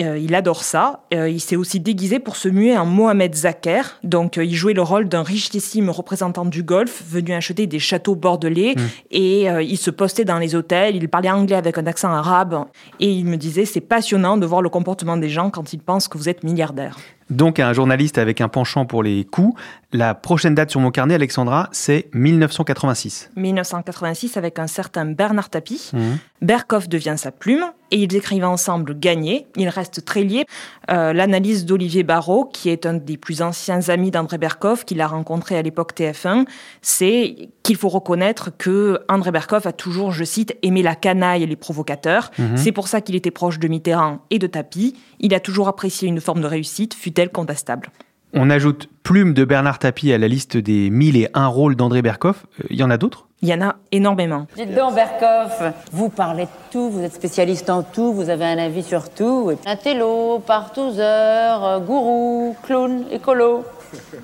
Euh, 0.00 0.18
il 0.18 0.34
adore 0.34 0.62
ça. 0.62 1.00
Euh, 1.14 1.28
il 1.28 1.40
s'est 1.40 1.56
aussi 1.56 1.80
déguisé 1.80 2.18
pour 2.18 2.36
se 2.36 2.48
muer 2.48 2.76
en 2.76 2.84
Mohamed 2.84 3.34
Zaker. 3.34 3.98
Donc, 4.02 4.36
euh, 4.36 4.44
il 4.44 4.54
jouait 4.54 4.74
le 4.74 4.82
rôle 4.82 5.08
d'un 5.08 5.22
richissime 5.22 5.88
représentant 5.88 6.44
du 6.44 6.62
Golfe 6.62 7.02
venu 7.08 7.32
acheter 7.32 7.66
des 7.66 7.78
châteaux 7.78 8.14
bordelais. 8.14 8.74
Et 9.10 9.50
euh, 9.50 9.62
il 9.62 9.78
se 9.78 9.90
postait 9.90 10.24
dans 10.24 10.38
les 10.38 10.54
hôtels. 10.54 10.96
Il 10.96 11.08
parlait 11.08 11.30
anglais 11.30 11.56
avec 11.56 11.78
un 11.78 11.86
accent 11.86 12.12
arabe. 12.12 12.66
Et 13.00 13.10
il 13.10 13.24
me 13.24 13.36
disait, 13.36 13.64
c'est 13.64 13.80
passionnant 13.80 14.36
de 14.36 14.44
voir 14.44 14.60
le 14.60 14.68
comportement 14.68 15.16
des 15.16 15.30
gens 15.30 15.50
quand 15.50 15.72
ils 15.72 15.80
pensent 15.80 16.08
que 16.08 16.18
vous 16.18 16.28
êtes 16.28 16.44
milliardaire. 16.44 16.96
Donc 17.30 17.58
un 17.58 17.72
journaliste 17.72 18.18
avec 18.18 18.40
un 18.40 18.48
penchant 18.48 18.86
pour 18.86 19.02
les 19.02 19.24
coups. 19.24 19.58
La 19.92 20.14
prochaine 20.14 20.54
date 20.54 20.70
sur 20.70 20.80
mon 20.80 20.90
carnet, 20.90 21.14
Alexandra, 21.14 21.68
c'est 21.72 22.08
1986. 22.12 23.30
1986 23.36 24.36
avec 24.36 24.58
un 24.58 24.66
certain 24.66 25.06
Bernard 25.06 25.48
Tapie. 25.48 25.90
Mhm. 25.92 26.18
Berkoff 26.42 26.88
devient 26.88 27.14
sa 27.16 27.30
plume 27.30 27.64
et 27.90 28.02
ils 28.02 28.14
écrivent 28.14 28.44
ensemble 28.44 28.98
Gagné. 28.98 29.46
Ils 29.56 29.68
restent 29.68 30.04
très 30.04 30.22
liés. 30.22 30.44
Euh, 30.90 31.12
L'analyse 31.12 31.64
d'Olivier 31.64 32.02
Barrault, 32.02 32.44
qui 32.44 32.68
est 32.68 32.84
un 32.84 32.94
des 32.94 33.16
plus 33.16 33.42
anciens 33.42 33.88
amis 33.88 34.10
d'André 34.10 34.38
Berkoff, 34.38 34.84
qu'il 34.84 35.00
a 35.00 35.06
rencontré 35.06 35.56
à 35.56 35.62
l'époque 35.62 35.94
TF1, 35.94 36.44
c'est 36.82 37.48
qu'il 37.62 37.76
faut 37.76 37.88
reconnaître 37.88 38.50
que 38.56 39.00
André 39.08 39.30
Berkoff 39.30 39.66
a 39.66 39.72
toujours, 39.72 40.12
je 40.12 40.24
cite, 40.24 40.56
aimé 40.62 40.82
la 40.82 40.94
canaille 40.94 41.44
et 41.44 41.46
les 41.46 41.56
provocateurs. 41.56 42.30
C'est 42.54 42.72
pour 42.72 42.88
ça 42.88 43.00
qu'il 43.00 43.14
était 43.14 43.30
proche 43.30 43.58
de 43.58 43.68
Mitterrand 43.68 44.18
et 44.30 44.38
de 44.38 44.46
Tapie. 44.46 44.94
Il 45.20 45.32
a 45.32 45.40
toujours 45.40 45.68
apprécié 45.68 46.08
une 46.08 46.20
forme 46.20 46.42
de 46.42 46.46
réussite, 46.46 46.94
contestable. 47.24 47.88
On 48.32 48.50
ajoute 48.50 48.88
Plume 49.02 49.32
de 49.34 49.44
Bernard 49.44 49.78
Tapie 49.78 50.12
à 50.12 50.18
la 50.18 50.28
liste 50.28 50.56
des 50.56 50.90
1000 50.90 51.16
et 51.16 51.28
un 51.32 51.46
rôles 51.46 51.76
d'André 51.76 52.02
Berkoff. 52.02 52.44
Euh, 52.60 52.64
Il 52.70 52.76
y 52.76 52.82
en 52.82 52.90
a 52.90 52.98
d'autres? 52.98 53.28
Il 53.40 53.48
y 53.48 53.54
en 53.54 53.62
a 53.62 53.76
énormément. 53.92 54.46
Dites 54.56 54.74
donc, 54.74 54.94
Berkoff, 54.94 55.62
vous 55.92 56.08
parlez 56.08 56.44
de 56.44 56.50
tout, 56.70 56.90
vous 56.90 57.02
êtes 57.02 57.12
spécialiste 57.14 57.70
en 57.70 57.82
tout, 57.82 58.12
vous 58.12 58.28
avez 58.30 58.44
un 58.44 58.58
avis 58.58 58.82
sur 58.82 59.10
tout. 59.10 59.52
Intello, 59.66 60.38
partouzeur, 60.40 61.64
euh, 61.64 61.78
gourou, 61.78 62.56
clown, 62.64 63.04
écolo. 63.10 63.64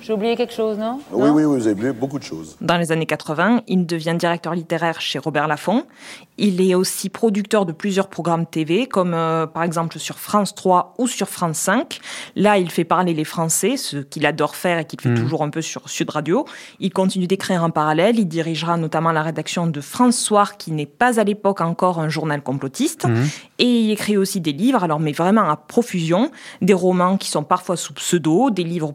J'ai 0.01 0.13
oublié 0.13 0.35
quelque 0.35 0.53
chose, 0.53 0.77
non, 0.77 0.99
Oui, 1.11 1.29
oui, 1.29 1.43
vous 1.43 1.55
avez 1.67 1.71
oublié 1.71 1.91
beaucoup 1.93 2.19
de 2.19 2.23
choses. 2.23 2.57
Dans 2.61 2.77
les 2.77 2.91
années 2.91 3.05
80, 3.05 3.61
il 3.67 3.85
devient 3.85 4.15
directeur 4.17 4.53
littéraire 4.55 4.99
chez 5.01 5.19
Robert 5.19 5.47
Laffont. 5.47 5.85
Il 6.37 6.61
est 6.61 6.75
aussi 6.75 7.09
producteur 7.09 7.65
de 7.65 7.71
plusieurs 7.71 8.07
programmes 8.07 8.45
TV, 8.45 8.87
comme 8.87 9.13
euh, 9.13 9.45
par 9.47 9.63
exemple 9.63 9.99
sur 9.99 10.17
France 10.19 10.55
3 10.55 10.95
ou 10.97 11.07
sur 11.07 11.29
France 11.29 11.57
5. 11.57 11.99
Là, 12.35 12.57
il 12.57 12.69
fait 12.71 12.83
parler 12.83 13.13
les 13.13 13.23
Français, 13.23 13.77
ce 13.77 13.97
qu'il 13.97 14.25
adore 14.25 14.55
faire 14.55 14.79
et 14.79 14.85
qu'il 14.85 14.99
fait 14.99 15.09
Mhm. 15.09 15.21
toujours 15.21 15.43
un 15.43 15.49
peu 15.49 15.61
sur 15.61 15.87
Sud 15.89 16.09
Radio. 16.09 16.45
Il 16.79 16.91
continue 16.91 17.27
d'écrire 17.27 17.63
en 17.63 17.69
parallèle. 17.69 18.17
Il 18.19 18.27
dirigera 18.27 18.77
notamment 18.77 19.11
la 19.11 19.21
rédaction 19.21 19.67
de 19.67 19.81
France 19.81 20.17
Soir, 20.17 20.57
qui 20.57 20.71
n'est 20.71 20.85
pas 20.85 21.19
à 21.19 21.23
l'époque 21.23 21.61
encore 21.61 21.99
un 21.99 22.09
journal 22.09 22.41
complotiste. 22.41 23.05
Mhm. 23.05 23.27
Et 23.59 23.79
il 23.81 23.91
écrit 23.91 24.17
aussi 24.17 24.41
des 24.41 24.51
livres, 24.53 24.83
alors 24.83 24.99
mais 24.99 25.11
vraiment 25.11 25.49
à 25.49 25.55
profusion, 25.55 26.31
des 26.61 26.73
romans 26.73 27.17
qui 27.17 27.29
sont 27.29 27.43
parfois 27.43 27.77
sous 27.77 27.93
pseudo, 27.93 28.49
des 28.49 28.63
livres 28.63 28.91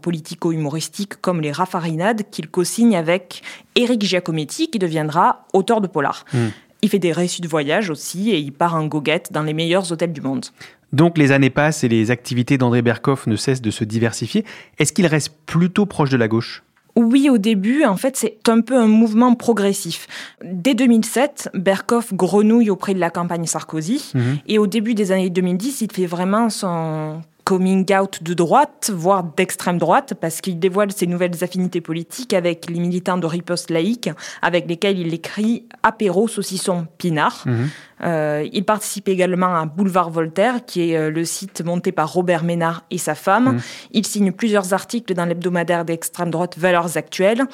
politico-humoristiques 0.59 1.21
comme 1.21 1.41
les 1.41 1.53
Raffarinades 1.53 2.23
qu'il 2.31 2.49
co-signe 2.49 2.97
avec 2.97 3.43
Éric 3.75 4.03
Giacometti 4.03 4.69
qui 4.69 4.79
deviendra 4.79 5.47
auteur 5.53 5.81
de 5.81 5.87
polar. 5.87 6.25
Mhm. 6.33 6.51
Il 6.83 6.89
fait 6.89 6.99
des 6.99 7.13
récits 7.13 7.43
de 7.43 7.49
voyage 7.49 7.91
aussi 7.91 8.31
et 8.31 8.39
il 8.39 8.53
part 8.53 8.75
en 8.75 8.87
goguette 8.87 9.33
dans 9.33 9.43
les 9.43 9.55
meilleurs 9.55 9.91
hôtels 9.91 10.13
du 10.13 10.21
monde. 10.21 10.47
Donc 10.93 11.19
les 11.19 11.33
années 11.33 11.51
passent 11.51 11.85
et 11.85 11.89
les 11.89 12.11
activités 12.11 12.57
d'André 12.57 12.83
Berkoff 12.83 13.27
ne 13.27 13.37
cessent 13.37 13.63
de 13.63 13.71
se 13.71 13.85
diversifier. 13.85 14.45
Est-ce 14.79 14.93
qu'il 14.93 15.07
reste 15.07 15.35
plutôt 15.47 15.87
proche 15.87 16.11
de 16.11 16.17
la 16.17 16.29
gauche? 16.29 16.63
Oui, 16.97 17.31
au 17.31 17.39
début, 17.39 17.85
en 17.85 17.97
fait, 17.97 18.17
c'est 18.17 18.49
un 18.49 18.61
peu 18.61 18.77
un 18.77 18.89
mouvement 18.89 19.35
progressif. 19.37 20.09
Dès 20.43 20.75
2007, 20.75 21.51
Berkoff 21.55 22.13
grenouille 22.13 22.71
auprès 22.71 22.93
de 22.93 22.99
la 22.99 23.11
campagne 23.11 23.47
Sarkozy. 23.47 24.11
Mhm. 24.15 24.39
Et 24.49 24.59
au 24.59 24.67
début 24.67 24.95
des 24.95 25.13
années 25.13 25.31
2010, 25.31 25.83
il 25.83 25.93
fait 25.93 26.07
vraiment 26.07 26.51
son 26.51 27.21
coming 27.49 27.91
out 27.95 28.23
de 28.23 28.35
droite, 28.35 28.93
voire 28.95 29.23
d'extrême 29.23 29.79
droite, 29.79 30.13
parce 30.21 30.43
qu'il 30.43 30.59
dévoile 30.59 30.93
ses 30.93 31.07
nouvelles 31.07 31.43
affinités 31.43 31.81
politiques 31.81 32.35
avec 32.35 32.69
les 32.69 32.79
militants 32.79 33.17
de 33.17 33.25
riposte 33.25 33.71
laïque, 33.71 34.11
avec 34.43 34.69
lesquels 34.69 34.99
il 34.99 35.15
écrit 35.15 35.65
Apéro, 35.83 36.29
saucisson, 36.29 36.87
pinard. 36.99 37.45
Mhm. 37.47 37.69
Euh, 38.05 38.47
il 38.53 38.67
participe 38.67 39.09
également 39.09 39.57
à 39.57 39.65
Boulevard 39.65 40.11
Voltaire, 40.11 40.63
qui 40.67 40.91
est 40.91 40.97
euh, 40.99 41.11
le 41.11 41.25
site 41.25 41.65
monté 41.65 41.91
par 41.91 42.13
Robert 42.13 42.45
Ménard 42.45 42.85
et 42.91 42.99
sa 42.99 43.15
femme. 43.15 43.55
Mhm. 43.55 43.61
Il 43.93 44.07
signe 44.07 44.33
plusieurs 44.33 44.75
articles 44.75 45.15
dans 45.15 45.25
l'hebdomadaire 45.25 45.87
d'extrême 45.87 46.31
droite 46.31 46.59
Valeurs 46.59 46.99
Actuelles, 46.99 47.45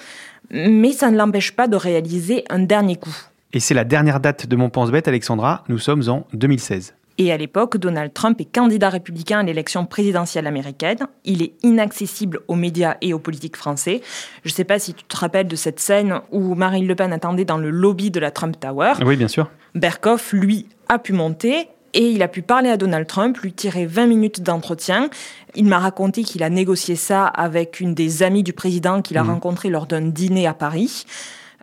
mais 0.50 0.90
ça 0.90 1.12
ne 1.12 1.16
l'empêche 1.16 1.52
pas 1.52 1.68
de 1.68 1.76
réaliser 1.76 2.42
un 2.50 2.58
dernier 2.58 2.96
coup. 2.96 3.16
Et 3.52 3.60
c'est 3.60 3.74
la 3.74 3.84
dernière 3.84 4.18
date 4.18 4.48
de 4.48 4.56
mon 4.56 4.70
pense-bête, 4.70 5.06
Alexandra. 5.06 5.62
Nous 5.68 5.78
sommes 5.78 6.02
en 6.08 6.26
2016. 6.32 6.94
Et 7.18 7.32
à 7.32 7.36
l'époque, 7.36 7.76
Donald 7.76 8.12
Trump 8.12 8.40
est 8.40 8.52
candidat 8.52 8.88
républicain 8.88 9.38
à 9.38 9.42
l'élection 9.44 9.86
présidentielle 9.86 10.46
américaine. 10.48 10.98
Il 11.24 11.42
est 11.42 11.52
inaccessible 11.62 12.40
aux 12.48 12.56
médias 12.56 12.96
et 13.02 13.12
aux 13.14 13.18
politiques 13.20 13.56
français. 13.56 14.00
Je 14.44 14.50
ne 14.50 14.54
sais 14.54 14.64
pas 14.64 14.78
si 14.80 14.94
tu 14.94 15.04
te 15.04 15.16
rappelles 15.16 15.46
de 15.46 15.56
cette 15.56 15.78
scène 15.78 16.20
où 16.32 16.54
Marine 16.56 16.86
Le 16.88 16.94
Pen 16.96 17.12
attendait 17.12 17.44
dans 17.44 17.58
le 17.58 17.70
lobby 17.70 18.10
de 18.10 18.18
la 18.18 18.30
Trump 18.32 18.58
Tower. 18.58 18.94
Oui, 19.04 19.16
bien 19.16 19.28
sûr. 19.28 19.48
Berkoff, 19.76 20.32
lui, 20.32 20.66
a 20.88 20.98
pu 20.98 21.12
monter 21.12 21.68
et 21.96 22.10
il 22.10 22.22
a 22.24 22.28
pu 22.28 22.42
parler 22.42 22.68
à 22.70 22.76
Donald 22.76 23.06
Trump, 23.06 23.38
lui 23.38 23.52
tirer 23.52 23.86
20 23.86 24.06
minutes 24.06 24.42
d'entretien. 24.42 25.08
Il 25.54 25.66
m'a 25.66 25.78
raconté 25.78 26.24
qu'il 26.24 26.42
a 26.42 26.50
négocié 26.50 26.96
ça 26.96 27.26
avec 27.26 27.78
une 27.78 27.94
des 27.94 28.24
amies 28.24 28.42
du 28.42 28.52
président 28.52 29.00
qu'il 29.02 29.16
a 29.18 29.22
Mhm. 29.22 29.30
rencontré 29.30 29.68
lors 29.70 29.86
d'un 29.86 30.00
dîner 30.02 30.48
à 30.48 30.54
Paris. 30.54 31.04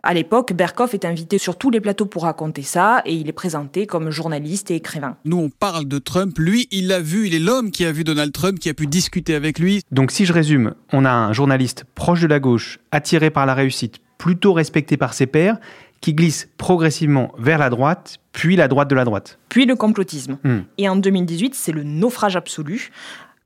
À 0.04 0.14
l'époque, 0.14 0.52
Berkoff 0.52 0.94
est 0.94 1.04
invité 1.04 1.38
sur 1.38 1.56
tous 1.56 1.70
les 1.70 1.80
plateaux 1.80 2.06
pour 2.06 2.24
raconter 2.24 2.62
ça 2.62 3.02
et 3.04 3.14
il 3.14 3.28
est 3.28 3.32
présenté 3.32 3.86
comme 3.86 4.10
journaliste 4.10 4.72
et 4.72 4.74
écrivain. 4.74 5.16
Nous, 5.24 5.36
on 5.36 5.48
parle 5.48 5.86
de 5.86 6.00
Trump. 6.00 6.36
Lui, 6.38 6.66
il 6.72 6.88
l'a 6.88 6.98
vu. 6.98 7.28
Il 7.28 7.34
est 7.36 7.38
l'homme 7.38 7.70
qui 7.70 7.84
a 7.84 7.92
vu 7.92 8.02
Donald 8.02 8.32
Trump, 8.32 8.58
qui 8.58 8.68
a 8.68 8.74
pu 8.74 8.88
discuter 8.88 9.36
avec 9.36 9.60
lui. 9.60 9.82
Donc 9.92 10.10
si 10.10 10.26
je 10.26 10.32
résume, 10.32 10.74
on 10.92 11.04
a 11.04 11.12
un 11.12 11.32
journaliste 11.32 11.84
proche 11.94 12.20
de 12.20 12.26
la 12.26 12.40
gauche, 12.40 12.80
attiré 12.90 13.30
par 13.30 13.46
la 13.46 13.54
réussite, 13.54 14.00
plutôt 14.18 14.52
respecté 14.52 14.96
par 14.96 15.14
ses 15.14 15.26
pairs, 15.26 15.58
qui 16.00 16.14
glisse 16.14 16.48
progressivement 16.58 17.32
vers 17.38 17.58
la 17.58 17.70
droite, 17.70 18.18
puis 18.32 18.56
la 18.56 18.66
droite 18.66 18.90
de 18.90 18.96
la 18.96 19.04
droite. 19.04 19.38
Puis 19.50 19.66
le 19.66 19.76
complotisme. 19.76 20.36
Hmm. 20.42 20.62
Et 20.78 20.88
en 20.88 20.96
2018, 20.96 21.54
c'est 21.54 21.70
le 21.70 21.84
naufrage 21.84 22.34
absolu. 22.34 22.90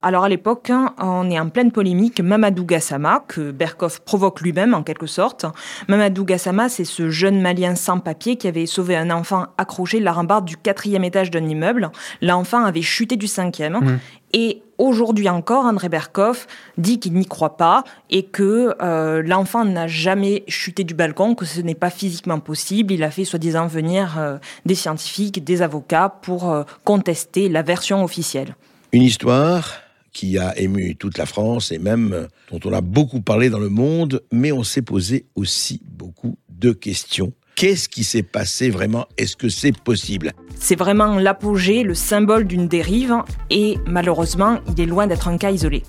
Alors 0.02 0.24
à 0.24 0.28
l'époque, 0.28 0.70
hein, 0.70 0.94
on 0.98 1.30
est 1.30 1.40
en 1.40 1.48
pleine 1.48 1.72
polémique. 1.72 2.20
Mamadou 2.20 2.64
Gassama, 2.64 3.24
que 3.26 3.50
Berkoff 3.50 4.00
provoque 4.00 4.40
lui-même 4.40 4.74
en 4.74 4.82
quelque 4.82 5.06
sorte. 5.06 5.46
Mamadou 5.88 6.24
Gassama, 6.24 6.68
c'est 6.68 6.84
ce 6.84 7.08
jeune 7.08 7.40
Malien 7.40 7.74
sans 7.74 7.98
papier 7.98 8.36
qui 8.36 8.46
avait 8.46 8.66
sauvé 8.66 8.94
un 8.96 9.10
enfant 9.10 9.46
accroché 9.58 9.98
de 9.98 10.04
la 10.04 10.12
rambarde 10.12 10.44
du 10.44 10.56
quatrième 10.56 11.02
étage 11.02 11.30
d'un 11.30 11.46
immeuble. 11.48 11.90
L'enfant 12.20 12.64
avait 12.64 12.82
chuté 12.82 13.16
du 13.16 13.26
cinquième. 13.26 13.78
Mmh. 13.78 13.98
Et 14.34 14.62
aujourd'hui 14.76 15.30
encore, 15.30 15.64
André 15.64 15.88
Berkoff 15.88 16.46
dit 16.76 17.00
qu'il 17.00 17.14
n'y 17.14 17.24
croit 17.24 17.56
pas 17.56 17.84
et 18.10 18.24
que 18.24 18.74
euh, 18.82 19.22
l'enfant 19.24 19.64
n'a 19.64 19.86
jamais 19.86 20.44
chuté 20.46 20.84
du 20.84 20.94
balcon, 20.94 21.34
que 21.34 21.46
ce 21.46 21.60
n'est 21.62 21.74
pas 21.74 21.90
physiquement 21.90 22.38
possible. 22.38 22.92
Il 22.92 23.02
a 23.02 23.10
fait 23.10 23.24
soi-disant 23.24 23.66
venir 23.66 24.16
euh, 24.18 24.36
des 24.66 24.74
scientifiques, 24.74 25.42
des 25.42 25.62
avocats 25.62 26.10
pour 26.20 26.52
euh, 26.52 26.64
contester 26.84 27.48
la 27.48 27.62
version 27.62 28.04
officielle. 28.04 28.56
Une 28.92 29.02
histoire 29.02 29.85
qui 30.16 30.38
a 30.38 30.58
ému 30.58 30.96
toute 30.96 31.18
la 31.18 31.26
France 31.26 31.72
et 31.72 31.78
même 31.78 32.14
euh, 32.14 32.26
dont 32.50 32.60
on 32.64 32.72
a 32.72 32.80
beaucoup 32.80 33.20
parlé 33.20 33.50
dans 33.50 33.58
le 33.58 33.68
monde, 33.68 34.22
mais 34.32 34.50
on 34.50 34.62
s'est 34.62 34.80
posé 34.80 35.26
aussi 35.34 35.82
beaucoup 35.86 36.38
de 36.48 36.72
questions. 36.72 37.34
Qu'est-ce 37.54 37.86
qui 37.86 38.02
s'est 38.02 38.22
passé 38.22 38.70
vraiment? 38.70 39.04
Est-ce 39.18 39.36
que 39.36 39.50
c'est 39.50 39.78
possible? 39.78 40.32
C'est 40.58 40.78
vraiment 40.78 41.18
l'apogée, 41.18 41.82
le 41.82 41.94
symbole 41.94 42.46
d'une 42.46 42.66
dérive 42.66 43.14
et 43.50 43.76
malheureusement, 43.86 44.60
il 44.68 44.80
est 44.80 44.86
loin 44.86 45.06
d'être 45.06 45.28
un 45.28 45.36
cas 45.36 45.50
isolé. 45.50 45.82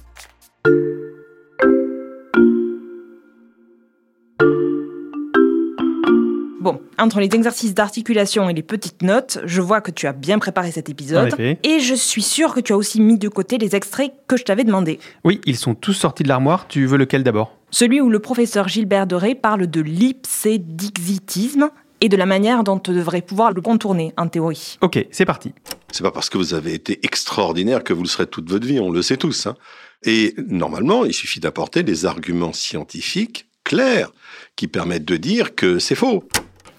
Bon, 6.68 6.82
entre 6.98 7.22
les 7.22 7.30
exercices 7.34 7.74
d'articulation 7.74 8.50
et 8.50 8.54
les 8.54 8.62
petites 8.62 9.02
notes, 9.02 9.40
je 9.46 9.62
vois 9.62 9.80
que 9.80 9.90
tu 9.90 10.06
as 10.06 10.12
bien 10.12 10.38
préparé 10.38 10.70
cet 10.74 10.90
En 10.90 10.92
épisode. 10.92 11.28
effet. 11.32 11.60
Et 11.64 11.80
je 11.80 11.94
suis 11.96 12.22
sûre 12.22 12.54
que 12.54 12.60
tu 12.60 12.74
as 12.74 12.76
aussi 12.78 13.00
mis 13.00 13.18
de 13.18 13.30
côté 13.30 13.58
les 13.58 13.74
extraits 13.74 14.12
que 14.28 14.36
je 14.36 14.44
t'avais 14.44 14.66
demandé. 14.66 15.00
Oui, 15.24 15.40
ils 15.46 15.56
sont 15.56 15.76
tous 15.76 15.94
sortis 15.94 16.24
de 16.24 16.28
l'armoire. 16.28 16.68
Tu 16.68 16.86
veux 16.86 16.98
lequel 16.98 17.24
d'abord? 17.24 17.56
Celui 17.72 18.02
où 18.02 18.10
le 18.10 18.20
professeur 18.20 18.68
Gilbert 18.68 19.08
Doré 19.08 19.34
parle 19.34 19.68
de 19.68 19.80
l'ipsédixitisme 19.80 21.70
et 22.02 22.10
de 22.10 22.18
la 22.18 22.26
manière 22.26 22.66
dont 22.66 22.82
on 22.86 22.92
devrait 22.92 23.22
pouvoir 23.22 23.54
le 23.54 23.62
contourner 23.62 24.12
en 24.18 24.28
théorie. 24.28 24.78
Ok, 24.82 25.06
c'est 25.10 25.24
parti. 25.26 25.54
C'est 25.94 26.04
pas 26.04 26.12
parce 26.12 26.30
que 26.30 26.38
vous 26.38 26.54
avez 26.54 26.74
été 26.74 27.00
extraordinaire 27.06 27.82
que 27.82 27.94
vous 27.94 28.04
le 28.04 28.10
serez 28.10 28.28
toute 28.28 28.50
votre 28.50 28.68
vie, 28.68 28.82
on 28.82 28.92
le 28.92 29.02
sait 29.02 29.16
tous. 29.16 29.48
hein. 29.48 29.56
Et 30.04 30.36
normalement, 30.50 31.06
il 31.06 31.14
suffit 31.14 31.40
d'apporter 31.40 31.84
des 31.84 32.06
arguments 32.06 32.52
scientifiques 32.52 33.48
clairs 33.64 34.12
qui 34.56 34.68
permettent 34.68 35.06
de 35.06 35.18
dire 35.18 35.56
que 35.56 35.80
c'est 35.80 35.96
faux. 35.96 36.24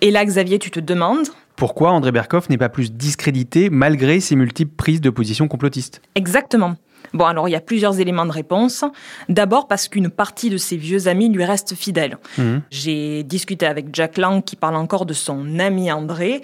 Et 0.01 0.11
là, 0.11 0.25
Xavier, 0.25 0.59
tu 0.59 0.71
te 0.71 0.81
demandes 0.81 1.27
Pourquoi 1.57 1.91
André 1.91 2.13
Berkoff 2.13 2.49
n'est 2.49 2.59
pas 2.59 2.69
plus 2.69 2.93
discrédité 2.93 3.69
malgré 3.71 4.21
ses 4.21 4.37
multiples 4.37 4.75
prises 4.77 5.01
de 5.01 5.11
position 5.11 5.49
complotistes 5.49 6.01
Exactement. 6.15 6.77
Bon, 7.15 7.25
alors 7.25 7.49
il 7.49 7.53
y 7.53 7.57
a 7.57 7.61
plusieurs 7.61 8.01
éléments 8.01 8.27
de 8.27 8.33
réponse. 8.33 8.85
D'abord 9.29 9.67
parce 9.67 9.89
qu'une 9.89 10.11
partie 10.11 10.51
de 10.51 10.57
ses 10.57 10.77
vieux 10.77 11.09
amis 11.09 11.29
lui 11.31 11.45
reste 11.45 11.75
fidèle. 11.75 12.19
Mhm. 12.37 12.63
J'ai 12.71 13.23
discuté 13.23 13.67
avec 13.67 13.87
Jack 13.93 14.19
Lang 14.19 14.45
qui 14.45 14.57
parle 14.57 14.77
encore 14.77 15.07
de 15.07 15.15
son 15.15 15.59
ami 15.59 15.91
André 15.91 16.43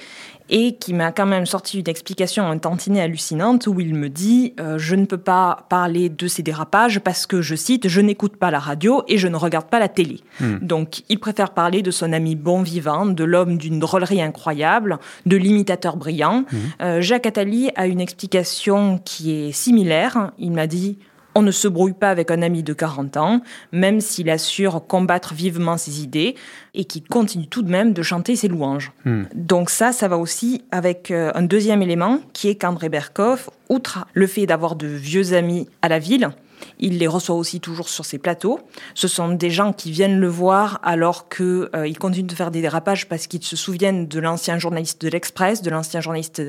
et 0.51 0.77
qui 0.77 0.93
m'a 0.93 1.13
quand 1.13 1.27
même 1.27 1.47
sorti 1.47 1.79
une 1.79 1.89
explication 1.89 2.47
un 2.47 2.59
tantinet 2.59 3.01
hallucinante 3.01 3.67
où 3.67 3.81
il 3.81 3.95
me 3.95 4.09
dit 4.09 4.55
euh, 4.61 4.79
je 4.79 4.95
ne 4.95 5.07
peux 5.07 5.19
pas 5.19 5.67
parler 5.69 6.09
de 6.09 6.27
ces 6.27 6.43
dérapages 6.43 7.01
parce 7.01 7.27
que 7.27 7.41
je 7.41 7.55
cite 7.55 7.89
je 7.89 8.01
n'écoute 8.01 8.37
pas 8.37 8.51
la 8.51 8.59
radio 8.59 9.03
et 9.09 9.19
je 9.19 9.29
ne 9.29 9.37
regarde 9.37 9.67
pas 9.67 9.79
la 9.79 9.89
télé. 9.89 10.21
Hmm. 10.41 10.59
Donc 10.61 11.03
il 11.09 11.19
préfère 11.19 11.51
parler 11.51 11.83
de 11.83 11.91
son 11.91 12.13
ami 12.13 12.37
bon 12.37 12.63
vivant, 12.63 13.07
de 13.07 13.25
l'homme 13.25 13.57
d'une 13.57 13.79
drôlerie 13.79 14.23
incroyable, 14.23 14.99
de 15.27 15.37
l'imitateur 15.37 15.97
brillant. 15.97 16.45
Euh, 16.81 17.01
Jacques 17.01 17.27
Attali 17.27 17.71
a 17.77 17.87
une 17.87 18.01
explication 18.01 18.99
qui 19.05 19.33
est 19.33 19.53
similaire. 19.53 20.33
Il 20.39 20.53
m'a 20.53 20.67
dit 20.67 20.99
on 21.35 21.43
ne 21.43 21.51
se 21.51 21.69
brouille 21.69 21.93
pas 21.93 22.11
avec 22.11 22.31
un 22.31 22.43
ami 22.43 22.63
de 22.63 22.73
40 22.73 23.17
ans, 23.17 23.41
même 23.73 24.01
s'il 24.01 24.31
assure 24.31 24.87
combattre 24.87 25.35
vivement 25.35 25.77
ses 25.77 26.03
idées 26.03 26.35
et 26.75 26.85
qu'il 26.85 27.03
continue 27.05 27.47
tout 27.47 27.63
de 27.63 27.71
même 27.71 27.93
de 27.93 28.03
chanter 28.03 28.37
ses 28.37 28.49
louanges. 28.49 28.93
Hmm. 29.05 29.25
Donc 29.35 29.71
ça, 29.71 29.93
ça 29.93 30.09
va 30.09 30.19
aussi 30.19 30.63
avec 30.71 31.11
euh, 31.11 31.31
un 31.35 31.43
deuxième 31.43 31.83
élément 31.83 32.21
qui 32.33 32.49
est 32.49 32.55
qu'André 32.55 32.89
Berkoff, 32.89 33.51
outre 33.69 34.07
le 34.13 34.27
fait 34.27 34.47
d'avoir 34.47 34.77
de 34.77 34.87
vieux 34.87 35.35
amis 35.35 35.69
à 35.83 35.89
la 35.89 35.99
ville, 35.99 36.31
Il 36.79 36.99
les 36.99 37.07
reçoit 37.07 37.37
aussi 37.37 37.61
toujours 37.61 37.89
sur 37.89 38.05
ses 38.05 38.19
plateaux. 38.19 38.61
Ce 38.95 39.09
sont 39.09 39.31
des 39.31 39.51
gens 39.51 39.73
qui 39.73 39.91
viennent 39.91 40.19
le 40.19 40.29
voir 40.29 40.81
alors 40.83 41.29
qu'ils 41.29 41.69
euh, 41.75 41.93
continuent 41.99 42.27
de 42.27 42.35
faire 42.35 42.51
des 42.51 42.61
dérapages 42.61 43.09
parce 43.09 43.27
qu'ils 43.27 43.43
se 43.43 43.57
souviennent 43.57 44.07
de 44.07 44.21
l'ancien 44.21 44.59
journaliste 44.59 45.01
de 45.03 45.09
l'Express, 45.09 45.63
de 45.63 45.71
l'ancien 45.71 46.01
journaliste 46.01 46.43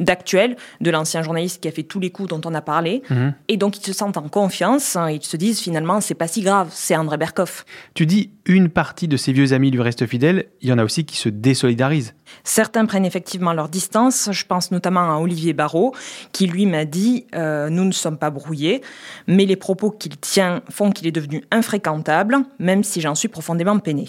d'Actuel, 0.00 0.56
de 0.80 0.90
l'ancien 0.90 1.22
journaliste 1.22 1.62
qui 1.62 1.68
a 1.68 1.72
fait 1.72 1.82
tous 1.82 2.00
les 2.00 2.10
coups 2.10 2.28
dont 2.28 2.40
on 2.44 2.54
a 2.54 2.60
parlé. 2.60 3.02
Mhm. 3.10 3.34
Et 3.48 3.56
donc 3.56 3.78
ils 3.78 3.84
se 3.84 3.92
sentent 3.92 4.16
en 4.16 4.28
confiance. 4.28 4.96
Hein. 4.96 5.10
ils 5.10 5.22
se 5.22 5.36
disent 5.36 5.60
finalement 5.60 6.00
c'est 6.00 6.14
pas 6.14 6.28
si 6.28 6.42
grave, 6.42 6.68
c'est 6.72 6.96
André 6.96 7.16
Berkoff. 7.16 7.64
Tu 7.94 8.06
dis 8.06 8.30
une 8.46 8.68
partie 8.68 9.08
de 9.08 9.16
ses 9.16 9.32
vieux 9.32 9.52
amis 9.52 9.70
lui 9.70 9.82
reste 9.82 10.06
fidèle. 10.06 10.46
Il 10.60 10.68
y 10.68 10.72
en 10.72 10.78
a 10.78 10.84
aussi 10.84 11.04
qui 11.04 11.16
se 11.16 11.28
désolidarisent. 11.28 12.14
Certains 12.42 12.86
prennent 12.86 13.04
effectivement 13.04 13.52
leur 13.52 13.68
distance. 13.68 14.28
Je 14.32 14.44
pense 14.44 14.70
notamment 14.70 15.14
à 15.14 15.18
Olivier 15.20 15.52
Barrault, 15.52 15.94
qui 16.32 16.46
lui 16.46 16.66
m'a 16.66 16.84
dit 16.84 17.26
euh, 17.34 17.68
Nous 17.68 17.84
ne 17.84 17.92
sommes 17.92 18.18
pas 18.18 18.30
brouillés, 18.30 18.82
mais 19.26 19.46
les 19.46 19.56
propos 19.56 19.90
qu'il 19.90 20.16
tient 20.16 20.62
font 20.70 20.90
qu'il 20.90 21.06
est 21.06 21.12
devenu 21.12 21.44
infréquentable, 21.50 22.38
même 22.58 22.84
si 22.84 23.00
j'en 23.00 23.14
suis 23.14 23.28
profondément 23.28 23.78
peiné. 23.78 24.08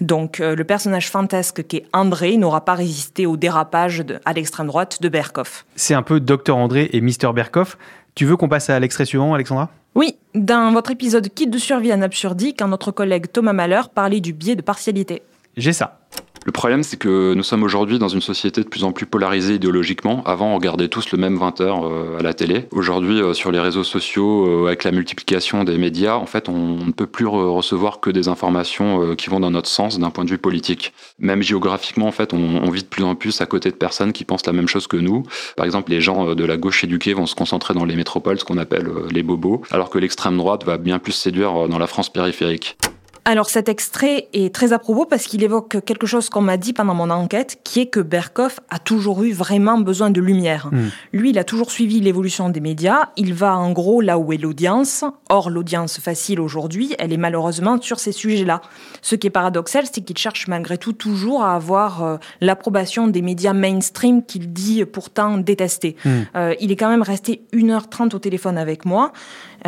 Donc 0.00 0.40
euh, 0.40 0.54
le 0.54 0.64
personnage 0.64 1.10
fantasque 1.10 1.66
qu'est 1.66 1.86
André 1.92 2.36
n'aura 2.36 2.64
pas 2.64 2.74
résisté 2.74 3.26
au 3.26 3.36
dérapage 3.36 4.04
à 4.24 4.32
l'extrême 4.32 4.66
droite 4.66 5.02
de 5.02 5.08
Berkoff. 5.08 5.64
C'est 5.76 5.94
un 5.94 6.02
peu 6.02 6.20
Dr 6.20 6.56
André 6.56 6.90
et 6.92 7.00
Mr 7.00 7.32
Berkoff. 7.34 7.76
Tu 8.14 8.26
veux 8.26 8.36
qu'on 8.36 8.48
passe 8.48 8.68
à 8.68 8.78
l'extrait 8.78 9.06
suivant, 9.06 9.32
Alexandra? 9.34 9.70
Oui, 9.94 10.16
dans 10.34 10.72
votre 10.72 10.90
épisode 10.90 11.28
Kit 11.28 11.46
de 11.46 11.58
survie 11.58 11.92
en 11.92 12.02
absurdie, 12.02 12.54
quand 12.54 12.68
notre 12.68 12.90
collègue 12.90 13.26
Thomas 13.30 13.52
Malheur 13.52 13.90
parlait 13.90 14.20
du 14.20 14.32
biais 14.32 14.56
de 14.56 14.62
partialité. 14.62 15.22
J'ai 15.56 15.72
ça. 15.72 16.00
Le 16.44 16.50
problème, 16.50 16.82
c'est 16.82 16.96
que 16.96 17.34
nous 17.34 17.42
sommes 17.44 17.62
aujourd'hui 17.62 17.98
dans 17.98 18.08
une 18.08 18.20
société 18.20 18.62
de 18.62 18.68
plus 18.68 18.82
en 18.82 18.92
plus 18.92 19.06
polarisée 19.06 19.54
idéologiquement. 19.54 20.24
Avant, 20.24 20.52
on 20.52 20.54
regardait 20.56 20.88
tous 20.88 21.12
le 21.12 21.18
même 21.18 21.38
20h 21.38 21.62
euh, 21.62 22.18
à 22.18 22.22
la 22.22 22.34
télé. 22.34 22.66
Aujourd'hui, 22.72 23.20
euh, 23.20 23.32
sur 23.32 23.52
les 23.52 23.60
réseaux 23.60 23.84
sociaux, 23.84 24.46
euh, 24.46 24.66
avec 24.66 24.82
la 24.82 24.90
multiplication 24.90 25.62
des 25.62 25.78
médias, 25.78 26.16
en 26.16 26.26
fait, 26.26 26.48
on 26.48 26.84
ne 26.84 26.92
peut 26.92 27.06
plus 27.06 27.26
recevoir 27.26 28.00
que 28.00 28.10
des 28.10 28.28
informations 28.28 29.14
qui 29.14 29.30
vont 29.30 29.40
dans 29.40 29.50
notre 29.50 29.68
sens 29.68 29.98
d'un 29.98 30.10
point 30.10 30.24
de 30.24 30.30
vue 30.30 30.38
politique. 30.38 30.92
Même 31.18 31.42
géographiquement, 31.42 32.06
en 32.06 32.12
fait, 32.12 32.32
on, 32.32 32.70
vit 32.70 32.82
de 32.82 32.88
plus 32.88 33.04
en 33.04 33.14
plus 33.14 33.40
à 33.40 33.46
côté 33.46 33.70
de 33.70 33.76
personnes 33.76 34.12
qui 34.12 34.24
pensent 34.24 34.46
la 34.46 34.52
même 34.52 34.68
chose 34.68 34.86
que 34.86 34.96
nous. 34.96 35.24
Par 35.56 35.66
exemple, 35.66 35.90
les 35.90 36.00
gens 36.00 36.34
de 36.34 36.44
la 36.44 36.56
gauche 36.56 36.82
éduquée 36.84 37.14
vont 37.14 37.26
se 37.26 37.34
concentrer 37.34 37.74
dans 37.74 37.84
les 37.84 37.96
métropoles, 37.96 38.38
ce 38.38 38.44
qu'on 38.44 38.58
appelle 38.58 38.88
les 39.10 39.22
bobos, 39.22 39.62
alors 39.70 39.90
que 39.90 39.98
l'extrême 39.98 40.36
droite 40.36 40.64
va 40.64 40.78
bien 40.78 40.98
plus 40.98 41.12
séduire 41.12 41.68
dans 41.68 41.78
la 41.78 41.86
France 41.86 42.10
périphérique. 42.10 42.76
Alors 43.24 43.50
cet 43.50 43.68
extrait 43.68 44.28
est 44.32 44.52
très 44.52 44.72
à 44.72 44.80
propos 44.80 45.06
parce 45.06 45.26
qu'il 45.26 45.44
évoque 45.44 45.84
quelque 45.84 46.08
chose 46.08 46.28
qu'on 46.28 46.40
m'a 46.40 46.56
dit 46.56 46.72
pendant 46.72 46.94
mon 46.94 47.08
enquête, 47.08 47.60
qui 47.62 47.78
est 47.78 47.86
que 47.86 48.00
Berkoff 48.00 48.58
a 48.68 48.80
toujours 48.80 49.22
eu 49.22 49.32
vraiment 49.32 49.78
besoin 49.78 50.10
de 50.10 50.20
lumière. 50.20 50.70
Hmm. 50.72 50.88
Lui, 51.12 51.30
il 51.30 51.38
a 51.38 51.44
toujours 51.44 51.70
suivi 51.70 52.00
l'évolution 52.00 52.48
des 52.48 52.58
médias, 52.58 53.10
il 53.16 53.32
va 53.32 53.56
en 53.56 53.70
gros 53.70 54.00
là 54.00 54.18
où 54.18 54.32
est 54.32 54.38
l'audience. 54.38 55.04
Or, 55.28 55.50
l'audience 55.50 56.00
facile 56.00 56.40
aujourd'hui, 56.40 56.96
elle 56.98 57.12
est 57.12 57.16
malheureusement 57.16 57.80
sur 57.80 58.00
ces 58.00 58.10
sujets-là. 58.10 58.60
Ce 59.02 59.14
qui 59.14 59.28
est 59.28 59.30
paradoxal, 59.30 59.84
c'est 59.90 60.00
qu'il 60.00 60.18
cherche 60.18 60.48
malgré 60.48 60.76
tout 60.76 60.92
toujours 60.92 61.44
à 61.44 61.54
avoir 61.54 62.02
euh, 62.02 62.16
l'approbation 62.40 63.06
des 63.06 63.22
médias 63.22 63.52
mainstream 63.52 64.24
qu'il 64.24 64.52
dit 64.52 64.84
pourtant 64.84 65.38
détester. 65.38 65.94
Hmm. 66.04 66.22
Euh, 66.34 66.54
il 66.58 66.72
est 66.72 66.76
quand 66.76 66.90
même 66.90 67.02
resté 67.02 67.42
1h30 67.52 68.16
au 68.16 68.18
téléphone 68.18 68.58
avec 68.58 68.84
moi 68.84 69.12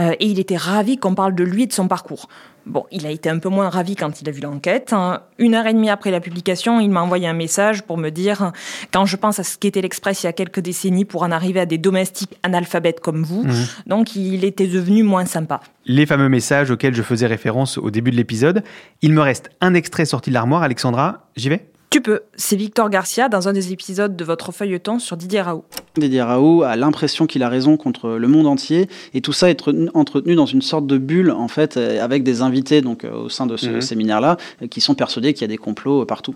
euh, 0.00 0.12
et 0.18 0.26
il 0.26 0.40
était 0.40 0.56
ravi 0.56 0.98
qu'on 0.98 1.14
parle 1.14 1.36
de 1.36 1.44
lui 1.44 1.62
et 1.62 1.66
de 1.66 1.72
son 1.72 1.86
parcours. 1.86 2.28
Bon, 2.66 2.86
il 2.90 3.06
a 3.06 3.10
été 3.10 3.28
un 3.28 3.38
peu 3.38 3.48
moins 3.48 3.68
ravi 3.68 3.94
quand 3.94 4.22
il 4.22 4.28
a 4.28 4.32
vu 4.32 4.40
l'enquête. 4.40 4.92
Hein. 4.92 5.20
Une 5.38 5.54
heure 5.54 5.66
et 5.66 5.74
demie 5.74 5.90
après 5.90 6.10
la 6.10 6.20
publication, 6.20 6.80
il 6.80 6.90
m'a 6.90 7.02
envoyé 7.02 7.28
un 7.28 7.34
message 7.34 7.82
pour 7.82 7.98
me 7.98 8.10
dire 8.10 8.52
quand 8.92 9.04
je 9.04 9.16
pense 9.16 9.38
à 9.38 9.44
ce 9.44 9.58
qu'était 9.58 9.82
l'Express 9.82 10.22
il 10.22 10.26
y 10.26 10.28
a 10.28 10.32
quelques 10.32 10.60
décennies 10.60 11.04
pour 11.04 11.22
en 11.22 11.30
arriver 11.30 11.60
à 11.60 11.66
des 11.66 11.78
domestiques 11.78 12.38
analphabètes 12.42 13.00
comme 13.00 13.22
vous, 13.22 13.44
mmh. 13.44 13.54
donc 13.86 14.16
il 14.16 14.44
était 14.44 14.66
devenu 14.66 15.02
moins 15.02 15.26
sympa. 15.26 15.60
Les 15.84 16.06
fameux 16.06 16.30
messages 16.30 16.70
auxquels 16.70 16.94
je 16.94 17.02
faisais 17.02 17.26
référence 17.26 17.76
au 17.76 17.90
début 17.90 18.10
de 18.10 18.16
l'épisode. 18.16 18.62
Il 19.02 19.12
me 19.12 19.20
reste 19.20 19.50
un 19.60 19.74
extrait 19.74 20.06
sorti 20.06 20.30
de 20.30 20.34
l'armoire, 20.34 20.62
Alexandra. 20.62 21.28
J'y 21.36 21.50
vais? 21.50 21.66
Tu 21.94 22.00
peux. 22.00 22.22
C'est 22.34 22.56
Victor 22.56 22.90
Garcia 22.90 23.28
dans 23.28 23.46
un 23.46 23.52
des 23.52 23.70
épisodes 23.70 24.16
de 24.16 24.24
votre 24.24 24.50
feuilleton 24.50 24.98
sur 24.98 25.16
Didier 25.16 25.42
Raoult. 25.42 25.64
Didier 25.96 26.22
Raoult 26.22 26.64
a 26.64 26.74
l'impression 26.74 27.28
qu'il 27.28 27.44
a 27.44 27.48
raison 27.48 27.76
contre 27.76 28.10
le 28.10 28.26
monde 28.26 28.48
entier 28.48 28.88
et 29.12 29.20
tout 29.20 29.32
ça 29.32 29.48
est 29.48 29.62
entretenu 29.94 30.34
dans 30.34 30.44
une 30.44 30.60
sorte 30.60 30.88
de 30.88 30.98
bulle 30.98 31.30
en 31.30 31.46
fait 31.46 31.76
avec 31.76 32.24
des 32.24 32.42
invités 32.42 32.80
donc 32.80 33.04
euh, 33.04 33.12
au 33.12 33.28
sein 33.28 33.46
de 33.46 33.56
ce 33.56 33.68
mhm. 33.68 33.80
séminaire-là 33.80 34.38
qui 34.70 34.80
sont 34.80 34.96
persuadés 34.96 35.34
qu'il 35.34 35.42
y 35.42 35.44
a 35.44 35.48
des 35.48 35.56
complots 35.56 36.04
partout. 36.04 36.34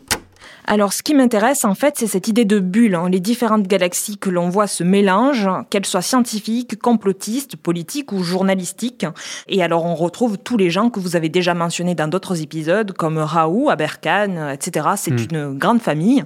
Alors, 0.71 0.93
ce 0.93 1.03
qui 1.03 1.15
m'intéresse, 1.15 1.65
en 1.65 1.75
fait, 1.75 1.95
c'est 1.97 2.07
cette 2.07 2.29
idée 2.29 2.45
de 2.45 2.59
bulle. 2.59 2.95
Hein. 2.95 3.09
Les 3.09 3.21
différentes 3.21 3.67
galaxies 3.67 4.19
que 4.19 4.29
l'on 4.29 4.51
voit 4.51 4.67
se 4.67 4.85
mélangent, 4.85 5.49
qu'elles 5.71 5.87
soient 5.87 6.03
scientifiques, 6.03 6.79
complotistes, 6.79 7.57
politiques 7.57 8.13
ou 8.13 8.23
journalistiques. 8.23 9.07
Et 9.49 9.63
alors, 9.63 9.87
on 9.87 9.95
retrouve 9.95 10.37
tous 10.37 10.59
les 10.59 10.69
gens 10.69 10.91
que 10.91 11.01
vous 11.01 11.17
avez 11.17 11.31
déjà 11.31 11.55
mentionnés 11.55 11.95
dans 11.95 12.07
d'autres 12.07 12.43
épisodes, 12.43 12.93
comme 12.93 13.17
Raoult, 13.17 13.71
Aberkan, 13.71 14.51
etc. 14.51 14.89
C'est 14.97 15.11
hmm. 15.11 15.27
une 15.33 15.59
grande 15.59 15.81
famille. 15.81 16.23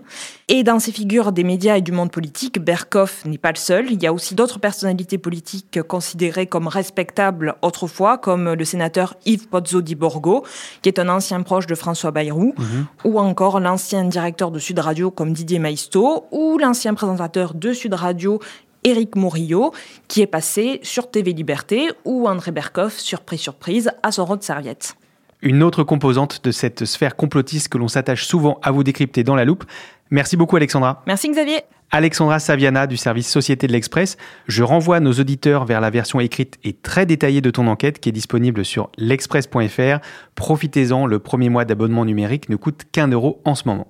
Et 0.48 0.64
dans 0.64 0.80
ces 0.80 0.90
figures 0.90 1.30
des 1.30 1.44
médias 1.44 1.76
et 1.76 1.80
du 1.80 1.92
monde 1.92 2.10
politique, 2.10 2.58
Berkoff 2.58 3.24
n'est 3.24 3.38
pas 3.38 3.52
le 3.52 3.58
seul. 3.58 3.92
Il 3.92 4.02
y 4.02 4.08
a 4.08 4.12
aussi 4.12 4.34
d'autres 4.34 4.58
personnalités 4.58 5.18
politiques 5.18 5.80
considérées 5.82 6.48
comme 6.48 6.66
respectables 6.66 7.54
autrefois, 7.62 8.18
comme 8.18 8.54
le 8.54 8.64
sénateur 8.64 9.14
Yves 9.24 9.46
Pozzo 9.46 9.82
di 9.82 9.94
Borgo, 9.94 10.44
qui 10.82 10.88
est 10.88 10.98
un 10.98 11.08
ancien 11.08 11.40
proche 11.42 11.68
de 11.68 11.76
François 11.76 12.10
Bayrou, 12.10 12.54
mhm. 12.58 12.86
ou 13.04 13.20
encore 13.20 13.60
l'ancien 13.60 14.04
directeur 14.04 14.31
de 14.32 14.58
Sud 14.58 14.78
Radio 14.78 15.10
comme 15.10 15.32
Didier 15.32 15.58
Maisto 15.58 16.24
ou 16.30 16.58
l'ancien 16.58 16.94
présentateur 16.94 17.54
de 17.54 17.72
Sud 17.72 17.92
Radio 17.94 18.40
Éric 18.82 19.14
Murillo, 19.14 19.72
qui 20.08 20.22
est 20.22 20.26
passé 20.26 20.80
sur 20.82 21.10
TV 21.10 21.32
Liberté, 21.32 21.90
ou 22.04 22.26
André 22.26 22.50
Berkoff, 22.50 22.98
surprise 22.98 23.40
surprise, 23.40 23.90
à 24.02 24.10
son 24.10 24.24
rôle 24.24 24.38
de 24.38 24.42
serviette. 24.42 24.96
Une 25.42 25.62
autre 25.62 25.84
composante 25.84 26.42
de 26.44 26.50
cette 26.50 26.84
sphère 26.84 27.14
complotiste 27.14 27.68
que 27.68 27.78
l'on 27.78 27.88
s'attache 27.88 28.24
souvent 28.24 28.58
à 28.62 28.70
vous 28.70 28.82
décrypter 28.82 29.22
dans 29.22 29.34
la 29.34 29.44
loupe. 29.44 29.64
Merci 30.10 30.36
beaucoup 30.36 30.56
Alexandra. 30.56 31.02
Merci 31.06 31.28
Xavier. 31.28 31.60
Alexandra 31.90 32.38
Saviana 32.38 32.86
du 32.86 32.96
service 32.96 33.28
Société 33.28 33.66
de 33.66 33.72
l'Express. 33.72 34.16
Je 34.46 34.62
renvoie 34.62 34.98
nos 34.98 35.12
auditeurs 35.12 35.66
vers 35.66 35.82
la 35.82 35.90
version 35.90 36.20
écrite 36.20 36.58
et 36.64 36.72
très 36.72 37.04
détaillée 37.04 37.42
de 37.42 37.50
ton 37.50 37.66
enquête 37.66 38.00
qui 38.00 38.08
est 38.08 38.12
disponible 38.12 38.64
sur 38.64 38.88
l'express.fr. 38.96 39.98
Profitez-en, 40.34 41.04
le 41.04 41.18
premier 41.18 41.50
mois 41.50 41.66
d'abonnement 41.66 42.06
numérique 42.06 42.48
ne 42.48 42.56
coûte 42.56 42.84
qu'un 42.90 43.08
euro 43.08 43.42
en 43.44 43.54
ce 43.54 43.68
moment. 43.68 43.88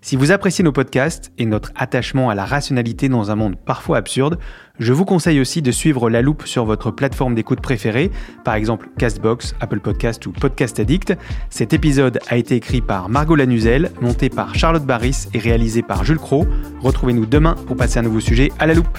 Si 0.00 0.16
vous 0.16 0.32
appréciez 0.32 0.64
nos 0.64 0.72
podcasts 0.72 1.32
et 1.38 1.44
notre 1.44 1.72
attachement 1.76 2.30
à 2.30 2.34
la 2.34 2.44
rationalité 2.44 3.08
dans 3.08 3.30
un 3.30 3.34
monde 3.34 3.56
parfois 3.56 3.98
absurde, 3.98 4.38
je 4.78 4.92
vous 4.92 5.04
conseille 5.04 5.40
aussi 5.40 5.60
de 5.60 5.70
suivre 5.70 6.08
La 6.08 6.22
Loupe 6.22 6.46
sur 6.46 6.64
votre 6.64 6.90
plateforme 6.90 7.34
d'écoute 7.34 7.60
préférée, 7.60 8.10
par 8.44 8.54
exemple 8.54 8.88
Castbox, 8.98 9.54
Apple 9.60 9.80
Podcast 9.80 10.24
ou 10.26 10.32
Podcast 10.32 10.80
Addict. 10.80 11.14
Cet 11.50 11.74
épisode 11.74 12.18
a 12.28 12.36
été 12.36 12.56
écrit 12.56 12.80
par 12.80 13.08
Margot 13.08 13.36
Lanuzel, 13.36 13.90
monté 14.00 14.30
par 14.30 14.54
Charlotte 14.54 14.84
Barris 14.84 15.28
et 15.34 15.38
réalisé 15.38 15.82
par 15.82 16.04
Jules 16.04 16.18
Cro. 16.18 16.46
Retrouvez-nous 16.80 17.26
demain 17.26 17.54
pour 17.66 17.76
passer 17.76 17.98
un 17.98 18.02
nouveau 18.02 18.20
sujet 18.20 18.50
à 18.58 18.66
La 18.66 18.74
Loupe. 18.74 18.98